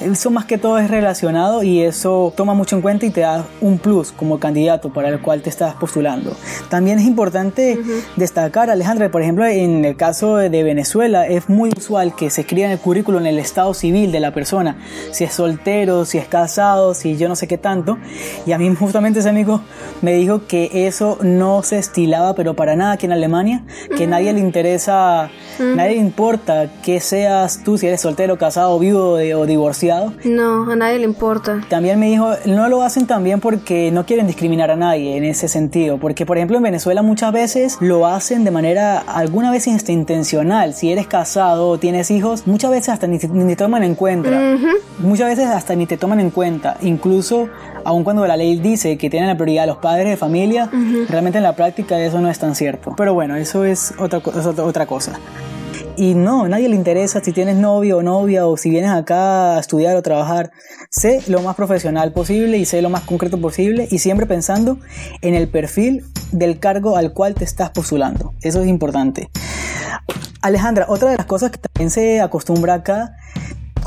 eso 0.00 0.30
más 0.30 0.44
que 0.44 0.58
todo 0.58 0.78
es 0.78 0.90
relacionado 0.90 1.62
y 1.62 1.80
eso 1.80 2.32
toma 2.36 2.54
mucho 2.54 2.76
en 2.76 2.82
cuenta 2.82 3.06
y 3.06 3.10
te 3.10 3.22
da 3.22 3.46
un 3.60 3.78
plus 3.78 4.12
como 4.12 4.38
candidato 4.38 4.92
para 4.92 5.08
el 5.08 5.20
cual 5.20 5.40
te 5.42 5.48
estás 5.48 5.74
postulando. 5.74 6.36
También 6.68 6.98
es 6.98 7.06
importante 7.06 7.78
destacar, 8.16 8.68
Alejandra, 8.68 9.10
por 9.10 9.22
ejemplo, 9.22 9.46
en 9.46 9.84
el 9.84 9.96
caso 9.96 10.36
de 10.36 10.62
Venezuela 10.62 11.26
es 11.26 11.48
muy 11.48 11.70
usual 11.76 12.14
que 12.14 12.30
se 12.30 12.42
escriba 12.42 12.66
en 12.66 12.72
el 12.72 12.78
currículum 12.78 13.22
en 13.22 13.26
el 13.28 13.38
estado 13.38 13.72
civil 13.72 14.12
de 14.12 14.20
la 14.20 14.32
persona, 14.32 14.76
si 15.12 15.24
es 15.24 15.32
soltero, 15.32 16.04
si 16.04 16.18
es 16.18 16.26
casado, 16.26 16.92
si 16.94 17.16
yo 17.16 17.28
no 17.28 17.36
sé 17.36 17.48
qué 17.48 17.58
tanto. 17.58 17.98
Y 18.44 18.52
a 18.52 18.58
mí 18.58 18.74
justamente 18.78 19.20
ese 19.20 19.30
amigo 19.30 19.62
me 20.02 20.14
dijo 20.14 20.46
que 20.46 20.86
eso 20.86 21.18
no 21.22 21.62
se 21.62 21.78
estilaba, 21.78 22.34
pero 22.34 22.54
para 22.54 22.76
nada 22.76 22.92
aquí 22.92 23.06
en 23.06 23.12
Alemania, 23.12 23.64
que 23.96 24.06
nadie 24.06 24.32
le 24.32 24.40
interesa, 24.40 25.30
nadie 25.58 25.92
le 25.92 26.00
importa 26.00 26.70
que 26.82 27.00
seas 27.00 27.62
tú, 27.64 27.78
si 27.78 27.86
eres 27.86 28.02
soltero, 28.02 28.36
casado, 28.36 28.78
viudo 28.78 29.14
o 29.14 29.46
divorciado 29.46 29.85
demasiado. 29.86 30.12
No, 30.24 30.70
a 30.70 30.76
nadie 30.76 30.98
le 30.98 31.04
importa. 31.04 31.60
También 31.68 31.98
me 31.98 32.06
dijo, 32.06 32.30
no 32.46 32.68
lo 32.68 32.82
hacen 32.82 33.06
también 33.06 33.40
porque 33.40 33.90
no 33.90 34.06
quieren 34.06 34.26
discriminar 34.26 34.70
a 34.70 34.76
nadie 34.76 35.16
en 35.16 35.24
ese 35.24 35.48
sentido. 35.48 35.98
Porque, 35.98 36.26
por 36.26 36.36
ejemplo, 36.36 36.56
en 36.56 36.62
Venezuela 36.62 37.02
muchas 37.02 37.32
veces 37.32 37.78
lo 37.80 38.06
hacen 38.06 38.44
de 38.44 38.50
manera, 38.50 38.98
alguna 38.98 39.50
vez 39.50 39.66
intencional. 39.66 40.74
Si 40.74 40.90
eres 40.90 41.06
casado 41.06 41.68
o 41.68 41.78
tienes 41.78 42.10
hijos, 42.10 42.46
muchas 42.46 42.70
veces 42.70 42.90
hasta 42.90 43.06
ni 43.06 43.18
te, 43.18 43.56
toman 43.56 43.84
en 43.84 43.94
cuenta. 43.94 44.58
Muchas 44.98 45.28
veces 45.28 45.46
hasta 45.46 45.74
ni 45.74 45.86
te 45.86 45.96
toman 45.96 46.20
en 46.20 46.30
cuenta. 46.30 46.76
Incluso, 46.82 47.48
aun 47.84 48.04
cuando 48.04 48.26
la 48.26 48.36
ley 48.36 48.58
dice 48.58 48.96
que 48.96 49.10
tienen 49.10 49.28
la 49.28 49.34
prioridad 49.34 49.66
los 49.66 49.78
padres 49.78 50.08
de 50.08 50.16
familia, 50.16 50.70
realmente 51.08 51.38
en 51.38 51.44
la 51.44 51.54
práctica 51.54 51.98
eso 52.00 52.20
no 52.20 52.30
es 52.30 52.38
tan 52.38 52.54
cierto. 52.54 52.94
Pero 52.96 53.14
bueno, 53.14 53.36
eso 53.36 53.64
es 53.64 53.94
otra, 53.98 54.18
es 54.18 54.46
otra 54.46 54.86
cosa. 54.86 55.18
Y 55.96 56.14
no, 56.14 56.44
a 56.44 56.48
nadie 56.48 56.68
le 56.68 56.76
interesa 56.76 57.22
si 57.22 57.32
tienes 57.32 57.56
novio 57.56 57.98
o 57.98 58.02
novia 58.02 58.46
o 58.46 58.56
si 58.56 58.70
vienes 58.70 58.90
acá 58.90 59.56
a 59.56 59.60
estudiar 59.60 59.96
o 59.96 60.02
trabajar. 60.02 60.50
Sé 60.90 61.22
lo 61.28 61.40
más 61.42 61.56
profesional 61.56 62.12
posible 62.12 62.58
y 62.58 62.64
sé 62.64 62.82
lo 62.82 62.90
más 62.90 63.02
concreto 63.02 63.40
posible 63.40 63.88
y 63.90 63.98
siempre 63.98 64.26
pensando 64.26 64.78
en 65.22 65.34
el 65.34 65.48
perfil 65.48 66.04
del 66.32 66.58
cargo 66.58 66.96
al 66.96 67.12
cual 67.12 67.34
te 67.34 67.44
estás 67.44 67.70
postulando. 67.70 68.34
Eso 68.42 68.60
es 68.60 68.68
importante. 68.68 69.30
Alejandra, 70.42 70.86
otra 70.88 71.10
de 71.10 71.16
las 71.16 71.26
cosas 71.26 71.50
que 71.50 71.58
también 71.58 71.90
se 71.90 72.20
acostumbra 72.20 72.74
acá 72.74 73.16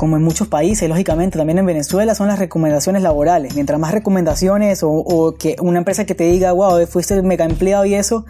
como 0.00 0.16
en 0.16 0.22
muchos 0.22 0.48
países, 0.48 0.88
lógicamente, 0.88 1.36
también 1.36 1.58
en 1.58 1.66
Venezuela, 1.66 2.14
son 2.14 2.28
las 2.28 2.38
recomendaciones 2.38 3.02
laborales. 3.02 3.54
Mientras 3.54 3.78
más 3.78 3.92
recomendaciones 3.92 4.80
o, 4.82 5.36
que 5.38 5.56
una 5.60 5.76
empresa 5.76 6.06
que 6.06 6.14
te 6.14 6.24
diga, 6.24 6.52
wow, 6.52 6.86
fuiste 6.86 7.20
mega 7.20 7.44
empleado 7.44 7.84
y 7.84 7.92
eso, 7.92 8.24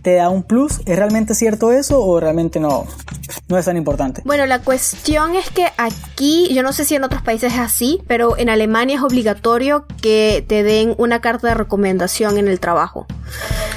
te 0.00 0.14
da 0.14 0.30
un 0.30 0.42
plus. 0.42 0.80
¿Es 0.86 0.96
realmente 0.96 1.34
cierto 1.34 1.72
eso 1.72 2.02
o 2.02 2.18
realmente 2.20 2.58
no, 2.58 2.86
no 3.48 3.58
es 3.58 3.66
tan 3.66 3.76
importante? 3.76 4.22
Bueno, 4.24 4.46
la 4.46 4.60
cuestión 4.60 5.36
es 5.36 5.50
que 5.50 5.66
aquí, 5.76 6.48
yo 6.54 6.62
no 6.62 6.72
sé 6.72 6.86
si 6.86 6.94
en 6.94 7.04
otros 7.04 7.20
países 7.20 7.52
es 7.52 7.58
así, 7.58 8.00
pero 8.06 8.38
en 8.38 8.48
Alemania 8.48 8.96
es 8.96 9.02
obligatorio 9.02 9.84
que 10.00 10.42
te 10.48 10.62
den 10.62 10.94
una 10.96 11.20
carta 11.20 11.48
de 11.48 11.54
recomendación 11.54 12.38
en 12.38 12.48
el 12.48 12.60
trabajo. 12.60 13.06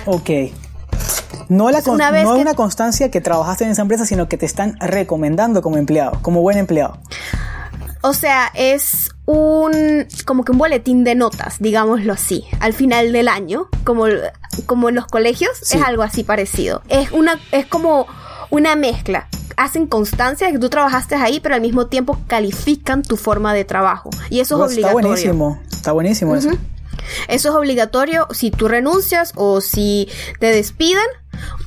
Ok. 0.06 0.30
No, 1.50 1.70
la 1.72 1.82
una 1.86 2.12
no 2.12 2.34
es 2.36 2.42
una 2.42 2.54
constancia 2.54 3.12
que 3.12 3.22
trabajaste 3.22 3.66
en 3.66 3.72
esa 3.72 3.82
empresa, 3.82 4.06
sino 4.06 4.28
que 4.28 4.38
te 4.38 4.46
están 4.46 4.78
recomendando 4.80 5.62
como 5.62 5.78
empleado, 5.78 6.20
como 6.22 6.42
buen 6.42 6.58
empleado. 6.58 6.98
O 8.02 8.14
sea, 8.14 8.52
es 8.54 9.12
un 9.26 10.06
como 10.26 10.44
que 10.44 10.52
un 10.52 10.58
boletín 10.58 11.04
de 11.04 11.16
notas, 11.16 11.56
digámoslo 11.60 12.14
así, 12.14 12.44
al 12.60 12.74
final 12.74 13.14
del 13.14 13.28
año, 13.30 13.68
como, 13.86 14.06
como 14.66 14.90
en 14.90 14.96
los 14.96 15.08
colegios, 15.08 15.52
es 15.62 15.82
algo 15.82 16.04
así 16.04 16.24
parecido. 16.24 16.82
Es 16.90 17.12
una 17.12 17.40
es 17.52 17.66
como 17.66 18.08
una 18.50 18.76
mezcla. 18.76 19.28
Hacen 19.56 19.88
constancia 19.88 20.48
de 20.48 20.54
que 20.54 20.60
tú 20.60 20.70
trabajaste 20.70 21.16
ahí, 21.16 21.40
pero 21.40 21.56
al 21.56 21.62
mismo 21.62 21.88
tiempo 21.88 22.18
califican 22.28 23.04
tu 23.04 23.18
forma 23.18 23.54
de 23.54 23.66
trabajo. 23.66 24.10
Y 24.30 24.40
eso 24.40 24.56
es 24.56 24.74
obligatorio. 24.74 25.14
Está 25.14 25.30
buenísimo, 25.32 25.62
está 25.72 25.92
buenísimo 25.92 26.36
eso. 26.36 26.50
Eso 27.28 27.50
es 27.50 27.56
obligatorio 27.56 28.28
si 28.32 28.52
tú 28.52 28.68
renuncias 28.68 29.34
o 29.36 29.62
si 29.62 30.10
te 30.40 30.48
despiden, 30.48 31.06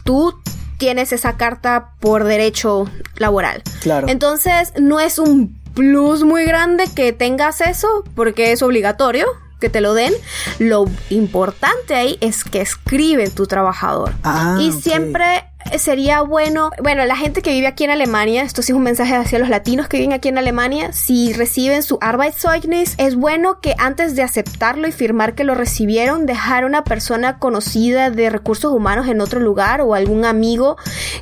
tú 0.04 0.34
tienes 0.78 1.12
esa 1.12 1.36
carta 1.36 1.92
por 2.00 2.24
derecho 2.24 2.88
laboral. 3.16 3.62
Claro. 3.80 4.08
Entonces, 4.08 4.72
no 4.78 5.00
es 5.00 5.18
un 5.18 5.58
plus 5.74 6.24
muy 6.24 6.44
grande 6.44 6.84
que 6.94 7.12
tengas 7.12 7.60
eso 7.60 8.04
porque 8.14 8.52
es 8.52 8.62
obligatorio 8.62 9.26
que 9.60 9.70
te 9.70 9.80
lo 9.80 9.94
den. 9.94 10.12
Lo 10.58 10.86
importante 11.10 11.94
ahí 11.94 12.18
es 12.20 12.44
que 12.44 12.60
escribe 12.60 13.30
tu 13.30 13.46
trabajador. 13.46 14.12
Ah, 14.22 14.58
y 14.60 14.72
siempre 14.72 15.44
sería 15.78 16.22
bueno, 16.22 16.70
bueno, 16.82 17.04
la 17.04 17.16
gente 17.16 17.42
que 17.42 17.50
vive 17.50 17.66
aquí 17.66 17.84
en 17.84 17.90
Alemania, 17.90 18.42
esto 18.42 18.62
sí 18.62 18.72
es 18.72 18.76
un 18.76 18.82
mensaje 18.82 19.14
hacia 19.14 19.38
los 19.38 19.48
latinos 19.48 19.88
que 19.88 19.98
viven 19.98 20.12
aquí 20.12 20.28
en 20.28 20.38
Alemania, 20.38 20.92
si 20.92 21.32
reciben 21.32 21.82
su 21.82 21.98
Arbeitszeugnis, 22.00 22.94
es 22.98 23.14
bueno 23.14 23.60
que 23.60 23.74
antes 23.78 24.16
de 24.16 24.22
aceptarlo 24.22 24.88
y 24.88 24.92
firmar 24.92 25.34
que 25.34 25.44
lo 25.44 25.54
recibieron, 25.54 26.26
dejar 26.26 26.64
una 26.64 26.84
persona 26.84 27.38
conocida 27.38 28.10
de 28.10 28.30
recursos 28.30 28.72
humanos 28.72 29.08
en 29.08 29.20
otro 29.20 29.40
lugar 29.40 29.80
o 29.80 29.94
algún 29.94 30.24
amigo 30.24 30.76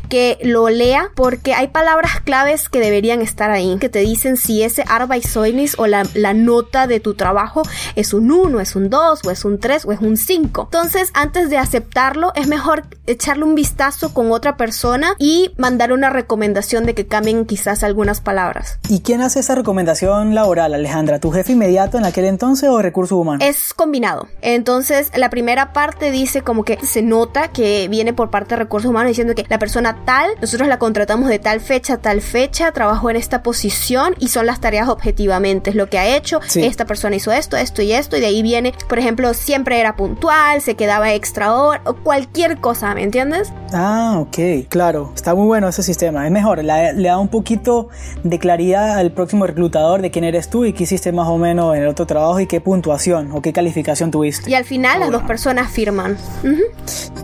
que 0.08 0.38
lo 0.42 0.68
lea, 0.68 1.10
porque 1.14 1.54
hay 1.54 1.68
palabras 1.68 2.20
claves 2.20 2.68
que 2.68 2.80
deberían 2.80 3.20
estar 3.20 3.50
ahí, 3.50 3.76
que 3.80 3.88
te 3.88 4.00
dicen 4.00 4.36
si 4.36 4.62
ese 4.62 4.84
Arbeitszeugnis 4.86 5.76
o 5.78 5.86
la, 5.86 6.04
nota 6.34 6.86
de 6.86 7.00
tu 7.00 7.14
trabajo 7.14 7.62
es 7.94 8.12
un 8.12 8.30
1, 8.30 8.60
es 8.60 8.76
un 8.76 8.90
2, 8.90 9.20
o 9.24 9.30
es 9.30 9.44
un 9.44 9.60
3, 9.60 9.84
o 9.84 9.92
es 9.92 10.00
un 10.00 10.16
5. 10.16 10.62
Entonces, 10.64 11.10
antes 11.14 11.50
de 11.50 11.58
aceptarlo, 11.58 12.32
es 12.34 12.48
mejor 12.48 12.84
echarle 13.06 13.44
un 13.44 13.54
vistazo 13.54 14.14
con 14.14 14.32
otra 14.32 14.56
persona 14.56 15.14
y 15.18 15.52
mandar 15.56 15.92
una 15.92 16.10
recomendación 16.10 16.84
de 16.86 16.94
que 16.94 17.06
cambien 17.06 17.44
quizás 17.44 17.82
algunas 17.82 18.20
palabras. 18.20 18.78
¿Y 18.88 19.00
quién 19.00 19.20
hace 19.20 19.40
esa 19.40 19.54
recomendación 19.54 20.34
laboral, 20.34 20.74
Alejandra? 20.74 21.18
¿Tu 21.18 21.30
jefe 21.30 21.52
inmediato 21.52 21.98
en 21.98 22.04
aquel 22.04 22.24
entonces 22.24 22.68
o 22.68 22.80
recursos 22.82 23.18
humanos? 23.18 23.46
Es 23.46 23.74
combinado. 23.74 24.28
Entonces, 24.40 25.10
la 25.16 25.30
primera 25.30 25.72
parte 25.72 26.10
dice 26.10 26.42
como 26.42 26.64
que 26.64 26.78
se 26.84 27.02
nota 27.02 27.48
que 27.48 27.88
viene 27.88 28.12
por 28.12 28.30
parte 28.30 28.54
de 28.54 28.60
recursos 28.60 28.90
humanos 28.90 29.08
diciendo 29.08 29.34
que 29.34 29.46
la 29.48 29.58
persona 29.58 30.04
tal, 30.04 30.30
nosotros 30.40 30.68
la 30.68 30.78
contratamos 30.78 31.28
de 31.28 31.38
tal 31.38 31.60
fecha 31.60 31.98
tal 31.98 32.20
fecha, 32.20 32.72
trabajó 32.72 33.10
en 33.10 33.16
esta 33.16 33.42
posición 33.42 34.14
y 34.18 34.28
son 34.28 34.46
las 34.46 34.60
tareas 34.60 34.88
objetivamente, 34.88 35.70
es 35.70 35.76
lo 35.76 35.88
que 35.88 35.98
ha 35.98 36.16
hecho, 36.16 36.40
esta 36.54 36.84
persona 36.84 37.16
hizo 37.16 37.32
esto, 37.32 37.56
esto 37.56 37.82
y 37.82 37.92
esto, 37.92 38.16
y 38.16 38.20
de 38.20 38.26
ahí 38.26 38.42
viene, 38.42 38.74
por 38.88 38.98
ejemplo, 38.98 39.32
siempre 39.34 39.80
era 39.80 39.96
puntual, 39.96 40.60
se 40.60 40.74
quedaba 40.74 41.12
extra 41.12 41.54
hora, 41.54 41.80
o 41.84 41.94
cualquier 41.94 42.58
cosa, 42.58 42.93
¿me 42.94 43.02
entiendes? 43.02 43.52
Ah, 43.72 44.04
Ok, 44.24 44.68
claro, 44.68 45.12
está 45.14 45.34
muy 45.34 45.46
bueno 45.46 45.68
ese 45.68 45.82
sistema. 45.82 46.24
Es 46.24 46.32
mejor, 46.32 46.62
le, 46.62 46.94
da 46.94 47.18
un 47.18 47.28
poquito 47.28 47.88
de 48.22 48.38
claridad 48.38 48.98
al 48.98 49.12
próximo 49.12 49.46
reclutador 49.46 50.00
de 50.02 50.10
quién 50.10 50.24
eres 50.24 50.48
tú 50.48 50.64
y 50.64 50.72
qué 50.72 50.84
hiciste 50.84 51.12
más 51.12 51.28
o 51.28 51.36
menos 51.36 51.76
en 51.76 51.82
el 51.82 51.88
otro 51.88 52.06
trabajo 52.06 52.40
y 52.40 52.46
qué 52.46 52.60
puntuación 52.60 53.32
o 53.32 53.42
qué 53.42 53.52
calificación 53.52 54.10
tuviste. 54.10 54.50
Y 54.50 54.54
al 54.54 54.64
final 54.64 55.00
las 55.00 55.10
dos 55.10 55.22
personas 55.24 55.70
firman. 55.70 56.16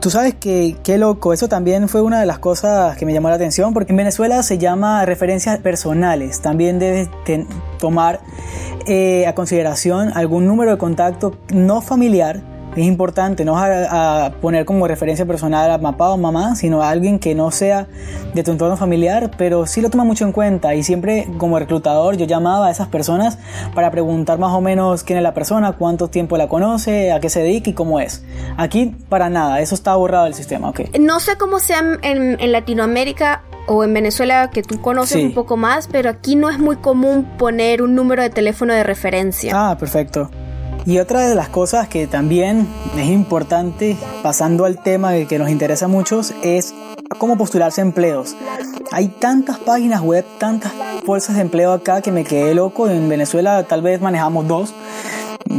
Tú 0.01 0.11
sabes 0.11 0.35
que 0.35 0.77
qué 0.83 0.99
loco, 0.99 1.33
eso 1.33 1.49
también 1.49 1.89
fue 1.89 2.03
una 2.03 2.21
de 2.21 2.27
las 2.27 2.39
cosas 2.39 2.97
que 2.97 3.07
me 3.07 3.13
llamó 3.13 3.29
la 3.29 3.37
atención 3.37 3.73
porque 3.73 3.93
en 3.93 3.97
Venezuela 3.97 4.43
se 4.43 4.59
llama 4.59 5.05
referencias 5.07 5.59
personales. 5.59 6.41
También 6.41 6.79
debes 6.79 7.09
tomar 7.79 8.21
eh, 8.87 9.27
a 9.27 9.35
consideración 9.35 10.11
algún 10.15 10.47
número 10.47 10.73
de 10.73 10.79
contacto 10.79 11.37
no 11.53 11.81
familiar 11.81 12.41
es 12.77 12.87
importante 12.87 13.45
no 13.45 13.59
a, 13.59 14.33
poner 14.41 14.65
como 14.65 14.87
referencia 14.87 15.27
personal 15.27 15.71
a 15.71 15.79
papá 15.79 16.11
o 16.11 16.17
mamá, 16.17 16.55
sino 16.55 16.83
a 16.83 16.91
alguien 16.91 17.19
que 17.19 17.35
no 17.35 17.51
sea 17.51 17.87
de 18.35 18.43
tu 18.43 18.53
entorno 18.53 18.77
familiar, 18.77 19.31
pero 19.37 19.67
sí 19.67 19.81
lo 19.81 19.91
toma 19.91 20.05
mucho 20.05 20.25
en 20.25 20.33
cuenta 20.33 20.75
y 20.75 20.83
siempre 20.83 21.29
como 21.39 21.59
reclutador 21.59 22.17
yo 22.17 22.27
llamaba 22.27 22.69
a 22.69 22.71
esas 22.71 22.89
personas 22.89 23.39
para 23.75 23.91
preguntar 23.91 24.39
más 24.39 24.53
o 24.53 24.61
menos 24.61 25.03
quién 25.03 25.19
es 25.19 25.23
la 25.23 25.35
persona, 25.35 25.73
cuánto 25.73 26.09
tiempo 26.09 26.37
la 26.37 26.49
conoce, 26.49 27.13
a 27.13 27.21
qué 27.21 27.29
se 27.29 27.43
dedica 27.43 27.71
y 27.71 27.73
cómo 27.73 28.01
es. 28.01 28.25
Aquí 28.57 28.95
para 29.09 29.29
nada, 29.31 29.61
eso 29.61 29.75
está 29.75 29.95
borrado 29.97 30.25
del 30.25 30.35
sistema, 30.35 30.69
ok. 30.69 30.97
No 30.99 31.21
sé 31.21 31.37
cómo 31.37 31.59
sea 31.59 31.81
en, 32.03 32.41
en 32.41 32.53
Latinoamérica 32.53 33.43
o 33.67 33.85
en 33.85 33.95
Venezuela 33.95 34.51
que 34.51 34.63
tú 34.63 34.81
conoces 34.81 35.23
un 35.23 35.33
poco 35.33 35.57
más, 35.57 35.87
pero 35.87 36.11
aquí 36.11 36.37
no 36.37 36.51
es 36.51 36.59
muy 36.59 36.77
común 36.77 37.25
poner 37.39 37.83
un 37.83 37.95
número 37.95 38.23
de 38.23 38.31
teléfono 38.31 38.75
de 38.75 38.83
referencia. 38.83 39.53
Ah, 39.55 39.77
perfecto. 39.79 40.31
Y 40.87 40.99
otra 40.99 41.29
de 41.29 41.35
las 41.35 41.49
cosas 41.49 41.89
que 41.89 42.07
también 42.07 42.67
es 42.97 43.09
importante, 43.09 43.97
pasando 44.23 44.65
al 44.65 44.83
tema 44.83 45.13
que 45.29 45.39
nos 45.39 45.51
interesa 45.51 45.85
a 45.85 45.89
muchos, 45.89 46.35
es 46.43 46.75
cómo 47.19 47.37
postularse 47.37 47.81
empleos. 47.81 48.35
Hay 48.91 49.09
tantas 49.09 49.59
páginas 49.59 50.01
web, 50.01 50.25
tantas 50.39 50.73
bolsas 51.07 51.37
de 51.37 51.43
empleo 51.43 51.73
acá 51.73 52.01
que 52.01 52.11
me 52.13 52.25
quedé 52.25 52.55
loco. 52.55 52.89
En 52.89 53.09
Venezuela 53.09 53.63
tal 53.65 53.83
vez 53.83 54.01
manejamos 54.01 54.49
dos 54.49 54.75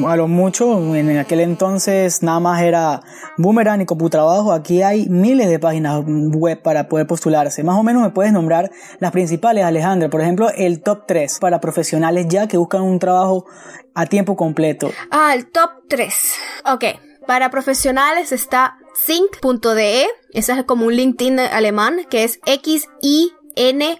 a 0.07 0.15
lo 0.15 0.27
mucho, 0.27 0.95
en 0.95 1.17
aquel 1.17 1.41
entonces 1.41 2.23
nada 2.23 2.39
más 2.39 2.61
era 2.61 3.01
Boomerang 3.37 3.81
y 3.81 3.85
Computrabajo. 3.85 4.53
Aquí 4.53 4.81
hay 4.81 5.09
miles 5.09 5.49
de 5.49 5.59
páginas 5.59 6.03
web 6.05 6.61
para 6.61 6.87
poder 6.87 7.07
postularse. 7.07 7.63
Más 7.63 7.77
o 7.77 7.83
menos 7.83 8.01
me 8.01 8.09
puedes 8.09 8.31
nombrar 8.31 8.71
las 8.99 9.11
principales, 9.11 9.63
Alejandra. 9.65 10.09
Por 10.09 10.21
ejemplo, 10.21 10.49
el 10.55 10.81
top 10.81 11.05
3 11.07 11.39
para 11.39 11.59
profesionales 11.59 12.27
ya 12.29 12.47
que 12.47 12.57
buscan 12.57 12.83
un 12.83 12.99
trabajo 12.99 13.45
a 13.93 14.05
tiempo 14.05 14.35
completo. 14.35 14.91
Ah, 15.11 15.33
el 15.35 15.51
top 15.51 15.69
3. 15.89 16.13
Ok. 16.73 16.85
Para 17.27 17.49
profesionales 17.49 18.31
está 18.31 18.77
sync.de. 18.95 20.07
Ese 20.31 20.53
es 20.53 20.63
como 20.63 20.85
un 20.85 20.93
LinkedIn 20.95 21.39
alemán 21.39 22.01
que 22.09 22.23
es 22.23 22.39
X-I-N-G 22.45 23.91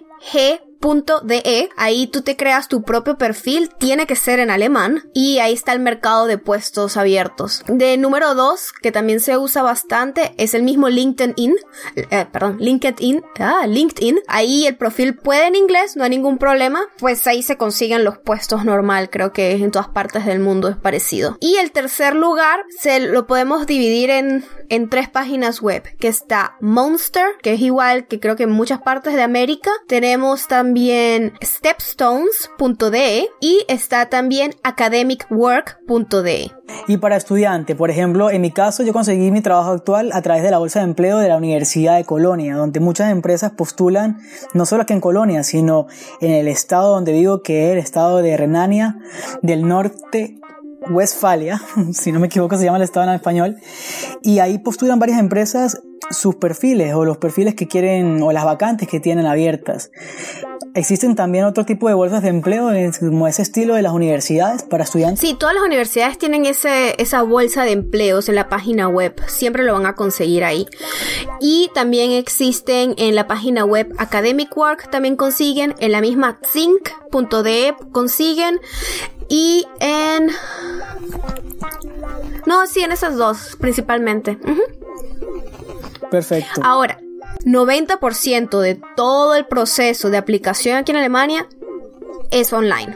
.de, 0.81 1.69
ahí 1.77 2.07
tú 2.07 2.21
te 2.21 2.35
creas 2.35 2.67
tu 2.67 2.81
propio 2.81 3.17
perfil, 3.17 3.69
tiene 3.77 4.07
que 4.07 4.15
ser 4.15 4.39
en 4.39 4.49
alemán 4.49 5.03
y 5.13 5.39
ahí 5.39 5.53
está 5.53 5.73
el 5.73 5.79
mercado 5.79 6.25
de 6.25 6.37
puestos 6.37 6.97
abiertos. 6.97 7.63
De 7.67 7.97
número 7.97 8.33
2, 8.33 8.73
que 8.81 8.91
también 8.91 9.19
se 9.19 9.37
usa 9.37 9.61
bastante, 9.61 10.33
es 10.37 10.53
el 10.53 10.63
mismo 10.63 10.89
LinkedIn, 10.89 11.55
eh, 11.95 12.25
perdón, 12.31 12.57
LinkedIn, 12.59 13.21
ah, 13.39 13.65
LinkedIn. 13.67 14.19
Ahí 14.27 14.65
el 14.65 14.75
perfil 14.75 15.15
puede 15.15 15.47
en 15.47 15.55
inglés, 15.55 15.95
no 15.95 16.03
hay 16.03 16.09
ningún 16.09 16.37
problema, 16.37 16.87
pues 16.97 17.27
ahí 17.27 17.43
se 17.43 17.57
consiguen 17.57 18.03
los 18.03 18.17
puestos 18.17 18.65
normal, 18.65 19.09
creo 19.09 19.31
que 19.31 19.51
en 19.51 19.71
todas 19.71 19.89
partes 19.89 20.25
del 20.25 20.39
mundo 20.39 20.67
es 20.67 20.77
parecido. 20.77 21.37
Y 21.39 21.57
el 21.57 21.71
tercer 21.71 22.15
lugar 22.15 22.63
se 22.79 22.99
lo 22.99 23.27
podemos 23.27 23.67
dividir 23.67 24.09
en, 24.09 24.43
en 24.69 24.89
tres 24.89 25.09
páginas 25.09 25.61
web, 25.61 25.83
que 25.99 26.07
está 26.07 26.55
Monster, 26.59 27.25
que 27.43 27.53
es 27.53 27.61
igual 27.61 28.07
que 28.07 28.19
creo 28.19 28.35
que 28.35 28.43
en 28.43 28.51
muchas 28.51 28.81
partes 28.81 29.13
de 29.13 29.21
América. 29.21 29.71
Tenemos 29.87 30.47
también 30.47 30.70
también 30.71 31.33
stepstones.de 31.43 33.27
y 33.41 33.65
está 33.67 34.05
también 34.05 34.55
academicwork.de. 34.63 36.51
Y 36.87 36.95
para 36.95 37.17
estudiante, 37.17 37.75
por 37.75 37.89
ejemplo, 37.89 38.31
en 38.31 38.39
mi 38.39 38.51
caso 38.51 38.81
yo 38.83 38.93
conseguí 38.93 39.31
mi 39.31 39.41
trabajo 39.41 39.71
actual 39.71 40.11
a 40.13 40.21
través 40.21 40.43
de 40.43 40.51
la 40.51 40.59
Bolsa 40.59 40.79
de 40.79 40.85
Empleo 40.85 41.17
de 41.17 41.27
la 41.27 41.35
Universidad 41.35 41.97
de 41.97 42.05
Colonia, 42.05 42.55
donde 42.55 42.79
muchas 42.79 43.11
empresas 43.11 43.51
postulan, 43.51 44.19
no 44.53 44.65
solo 44.65 44.83
aquí 44.83 44.93
en 44.93 45.01
Colonia, 45.01 45.43
sino 45.43 45.87
en 46.21 46.31
el 46.31 46.47
estado 46.47 46.91
donde 46.91 47.11
vivo, 47.11 47.43
que 47.43 47.65
es 47.65 47.73
el 47.73 47.79
estado 47.79 48.21
de 48.21 48.37
Renania 48.37 48.97
del 49.41 49.67
Norte 49.67 50.39
Westfalia, 50.89 51.61
si 51.91 52.13
no 52.13 52.21
me 52.21 52.27
equivoco 52.27 52.57
se 52.57 52.63
llama 52.63 52.77
el 52.77 52.83
estado 52.83 53.09
en 53.09 53.15
español, 53.15 53.57
y 54.21 54.39
ahí 54.39 54.57
postulan 54.57 54.99
varias 54.99 55.19
empresas 55.19 55.81
sus 56.09 56.35
perfiles 56.35 56.93
o 56.93 57.05
los 57.05 57.17
perfiles 57.17 57.55
que 57.55 57.67
quieren 57.67 58.21
o 58.21 58.31
las 58.31 58.45
vacantes 58.45 58.87
que 58.87 58.99
tienen 58.99 59.25
abiertas. 59.25 59.91
Existen 60.73 61.15
también 61.15 61.43
otro 61.43 61.65
tipo 61.65 61.89
de 61.89 61.93
bolsas 61.93 62.23
de 62.23 62.29
empleo 62.29 62.69
como 62.99 63.27
ese 63.27 63.41
estilo 63.41 63.75
de 63.75 63.81
las 63.81 63.91
universidades 63.91 64.63
para 64.63 64.85
estudiantes. 64.85 65.19
Sí, 65.19 65.35
todas 65.37 65.53
las 65.53 65.63
universidades 65.63 66.17
tienen 66.17 66.45
ese, 66.45 66.95
esa 67.01 67.23
bolsa 67.23 67.65
de 67.65 67.71
empleos 67.71 68.29
en 68.29 68.35
la 68.35 68.47
página 68.47 68.87
web. 68.87 69.19
Siempre 69.27 69.63
lo 69.63 69.73
van 69.73 69.85
a 69.85 69.95
conseguir 69.95 70.45
ahí. 70.45 70.67
Y 71.41 71.69
también 71.73 72.11
existen 72.11 72.93
en 72.97 73.15
la 73.15 73.27
página 73.27 73.65
web 73.65 73.93
Academic 73.97 74.55
Work, 74.55 74.89
también 74.89 75.17
consiguen. 75.17 75.75
En 75.79 75.91
la 75.91 75.99
misma 75.99 76.39
zinc.de 76.51 77.75
consiguen. 77.91 78.59
Y 79.27 79.65
en... 79.79 80.29
No, 82.45 82.65
sí, 82.65 82.81
en 82.81 82.91
esas 82.91 83.17
dos 83.17 83.57
principalmente. 83.59 84.37
Perfecto. 86.09 86.61
Ahora, 86.63 86.99
90% 87.45 88.59
de 88.59 88.79
todo 88.95 89.35
el 89.35 89.45
proceso 89.45 90.09
de 90.09 90.17
aplicación 90.17 90.77
aquí 90.77 90.91
en 90.91 90.97
Alemania 90.97 91.47
es 92.31 92.53
online. 92.53 92.95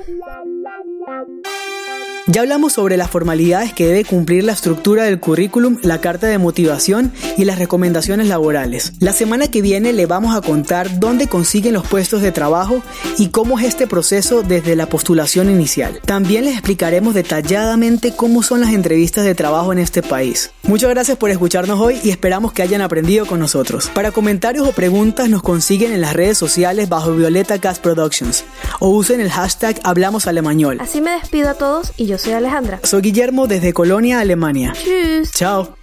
Ya 2.27 2.41
hablamos 2.41 2.73
sobre 2.73 2.97
las 2.97 3.11
formalidades 3.11 3.71
que 3.71 3.85
debe 3.85 4.03
cumplir 4.03 4.43
la 4.43 4.53
estructura 4.53 5.03
del 5.03 5.19
currículum, 5.19 5.77
la 5.83 6.01
carta 6.01 6.25
de 6.25 6.39
motivación 6.39 7.13
y 7.37 7.45
las 7.45 7.59
recomendaciones 7.59 8.27
laborales. 8.27 8.93
La 8.99 9.13
semana 9.13 9.47
que 9.47 9.61
viene 9.61 9.93
le 9.93 10.07
vamos 10.07 10.35
a 10.35 10.41
contar 10.41 10.99
dónde 10.99 11.27
consiguen 11.27 11.75
los 11.75 11.85
puestos 11.85 12.23
de 12.23 12.31
trabajo 12.31 12.81
y 13.19 13.27
cómo 13.27 13.59
es 13.59 13.65
este 13.65 13.85
proceso 13.85 14.41
desde 14.41 14.75
la 14.75 14.89
postulación 14.89 15.51
inicial. 15.51 16.01
También 16.03 16.45
les 16.45 16.53
explicaremos 16.53 17.13
detalladamente 17.13 18.15
cómo 18.15 18.41
son 18.41 18.61
las 18.61 18.73
entrevistas 18.73 19.23
de 19.23 19.35
trabajo 19.35 19.71
en 19.71 19.77
este 19.77 20.01
país. 20.01 20.49
Muchas 20.63 20.89
gracias 20.89 21.19
por 21.19 21.29
escucharnos 21.29 21.79
hoy 21.79 21.99
y 22.03 22.09
esperamos 22.09 22.53
que 22.53 22.63
hayan 22.63 22.81
aprendido 22.81 23.27
con 23.27 23.39
nosotros. 23.39 23.91
Para 23.93 24.11
comentarios 24.11 24.67
o 24.67 24.71
preguntas 24.71 25.29
nos 25.29 25.43
consiguen 25.43 25.91
en 25.91 26.01
las 26.01 26.13
redes 26.15 26.39
sociales 26.39 26.89
bajo 26.89 27.11
Violeta 27.11 27.59
Cast 27.59 27.83
Productions 27.83 28.45
o 28.79 28.89
usen 28.89 29.21
el 29.21 29.29
hashtag 29.29 29.79
Hablamos 29.83 30.25
Alemañol. 30.25 30.81
Así 30.81 31.01
me 31.01 31.11
despido 31.11 31.49
a 31.49 31.53
todos 31.53 31.93
y 31.97 32.14
yo 32.15 32.23
soy 32.23 32.33
Alejandra. 32.33 32.79
Soy 32.83 33.01
Guillermo 33.01 33.47
desde 33.47 33.73
Colonia, 33.73 34.19
Alemania. 34.19 34.73
Tschüss. 34.73 35.31
Chao. 35.31 35.75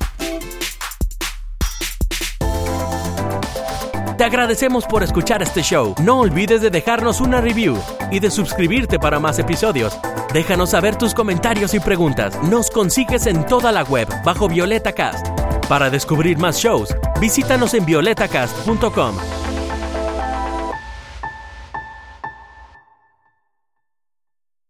Te 4.16 4.24
agradecemos 4.24 4.84
por 4.86 5.02
escuchar 5.02 5.42
este 5.42 5.62
show. 5.62 5.94
No 6.02 6.20
olvides 6.20 6.60
de 6.60 6.70
dejarnos 6.70 7.20
una 7.20 7.40
review 7.40 7.76
y 8.10 8.20
de 8.20 8.30
suscribirte 8.30 8.98
para 8.98 9.18
más 9.18 9.38
episodios. 9.38 9.98
Déjanos 10.32 10.70
saber 10.70 10.96
tus 10.96 11.12
comentarios 11.12 11.74
y 11.74 11.80
preguntas. 11.80 12.40
Nos 12.44 12.70
consigues 12.70 13.26
en 13.26 13.44
toda 13.46 13.72
la 13.72 13.82
web 13.82 14.08
bajo 14.24 14.48
Violeta 14.48 14.92
Cast. 14.92 15.26
Para 15.68 15.90
descubrir 15.90 16.38
más 16.38 16.56
shows, 16.58 16.94
visítanos 17.20 17.74
en 17.74 17.84
violetacast.com. 17.84 19.51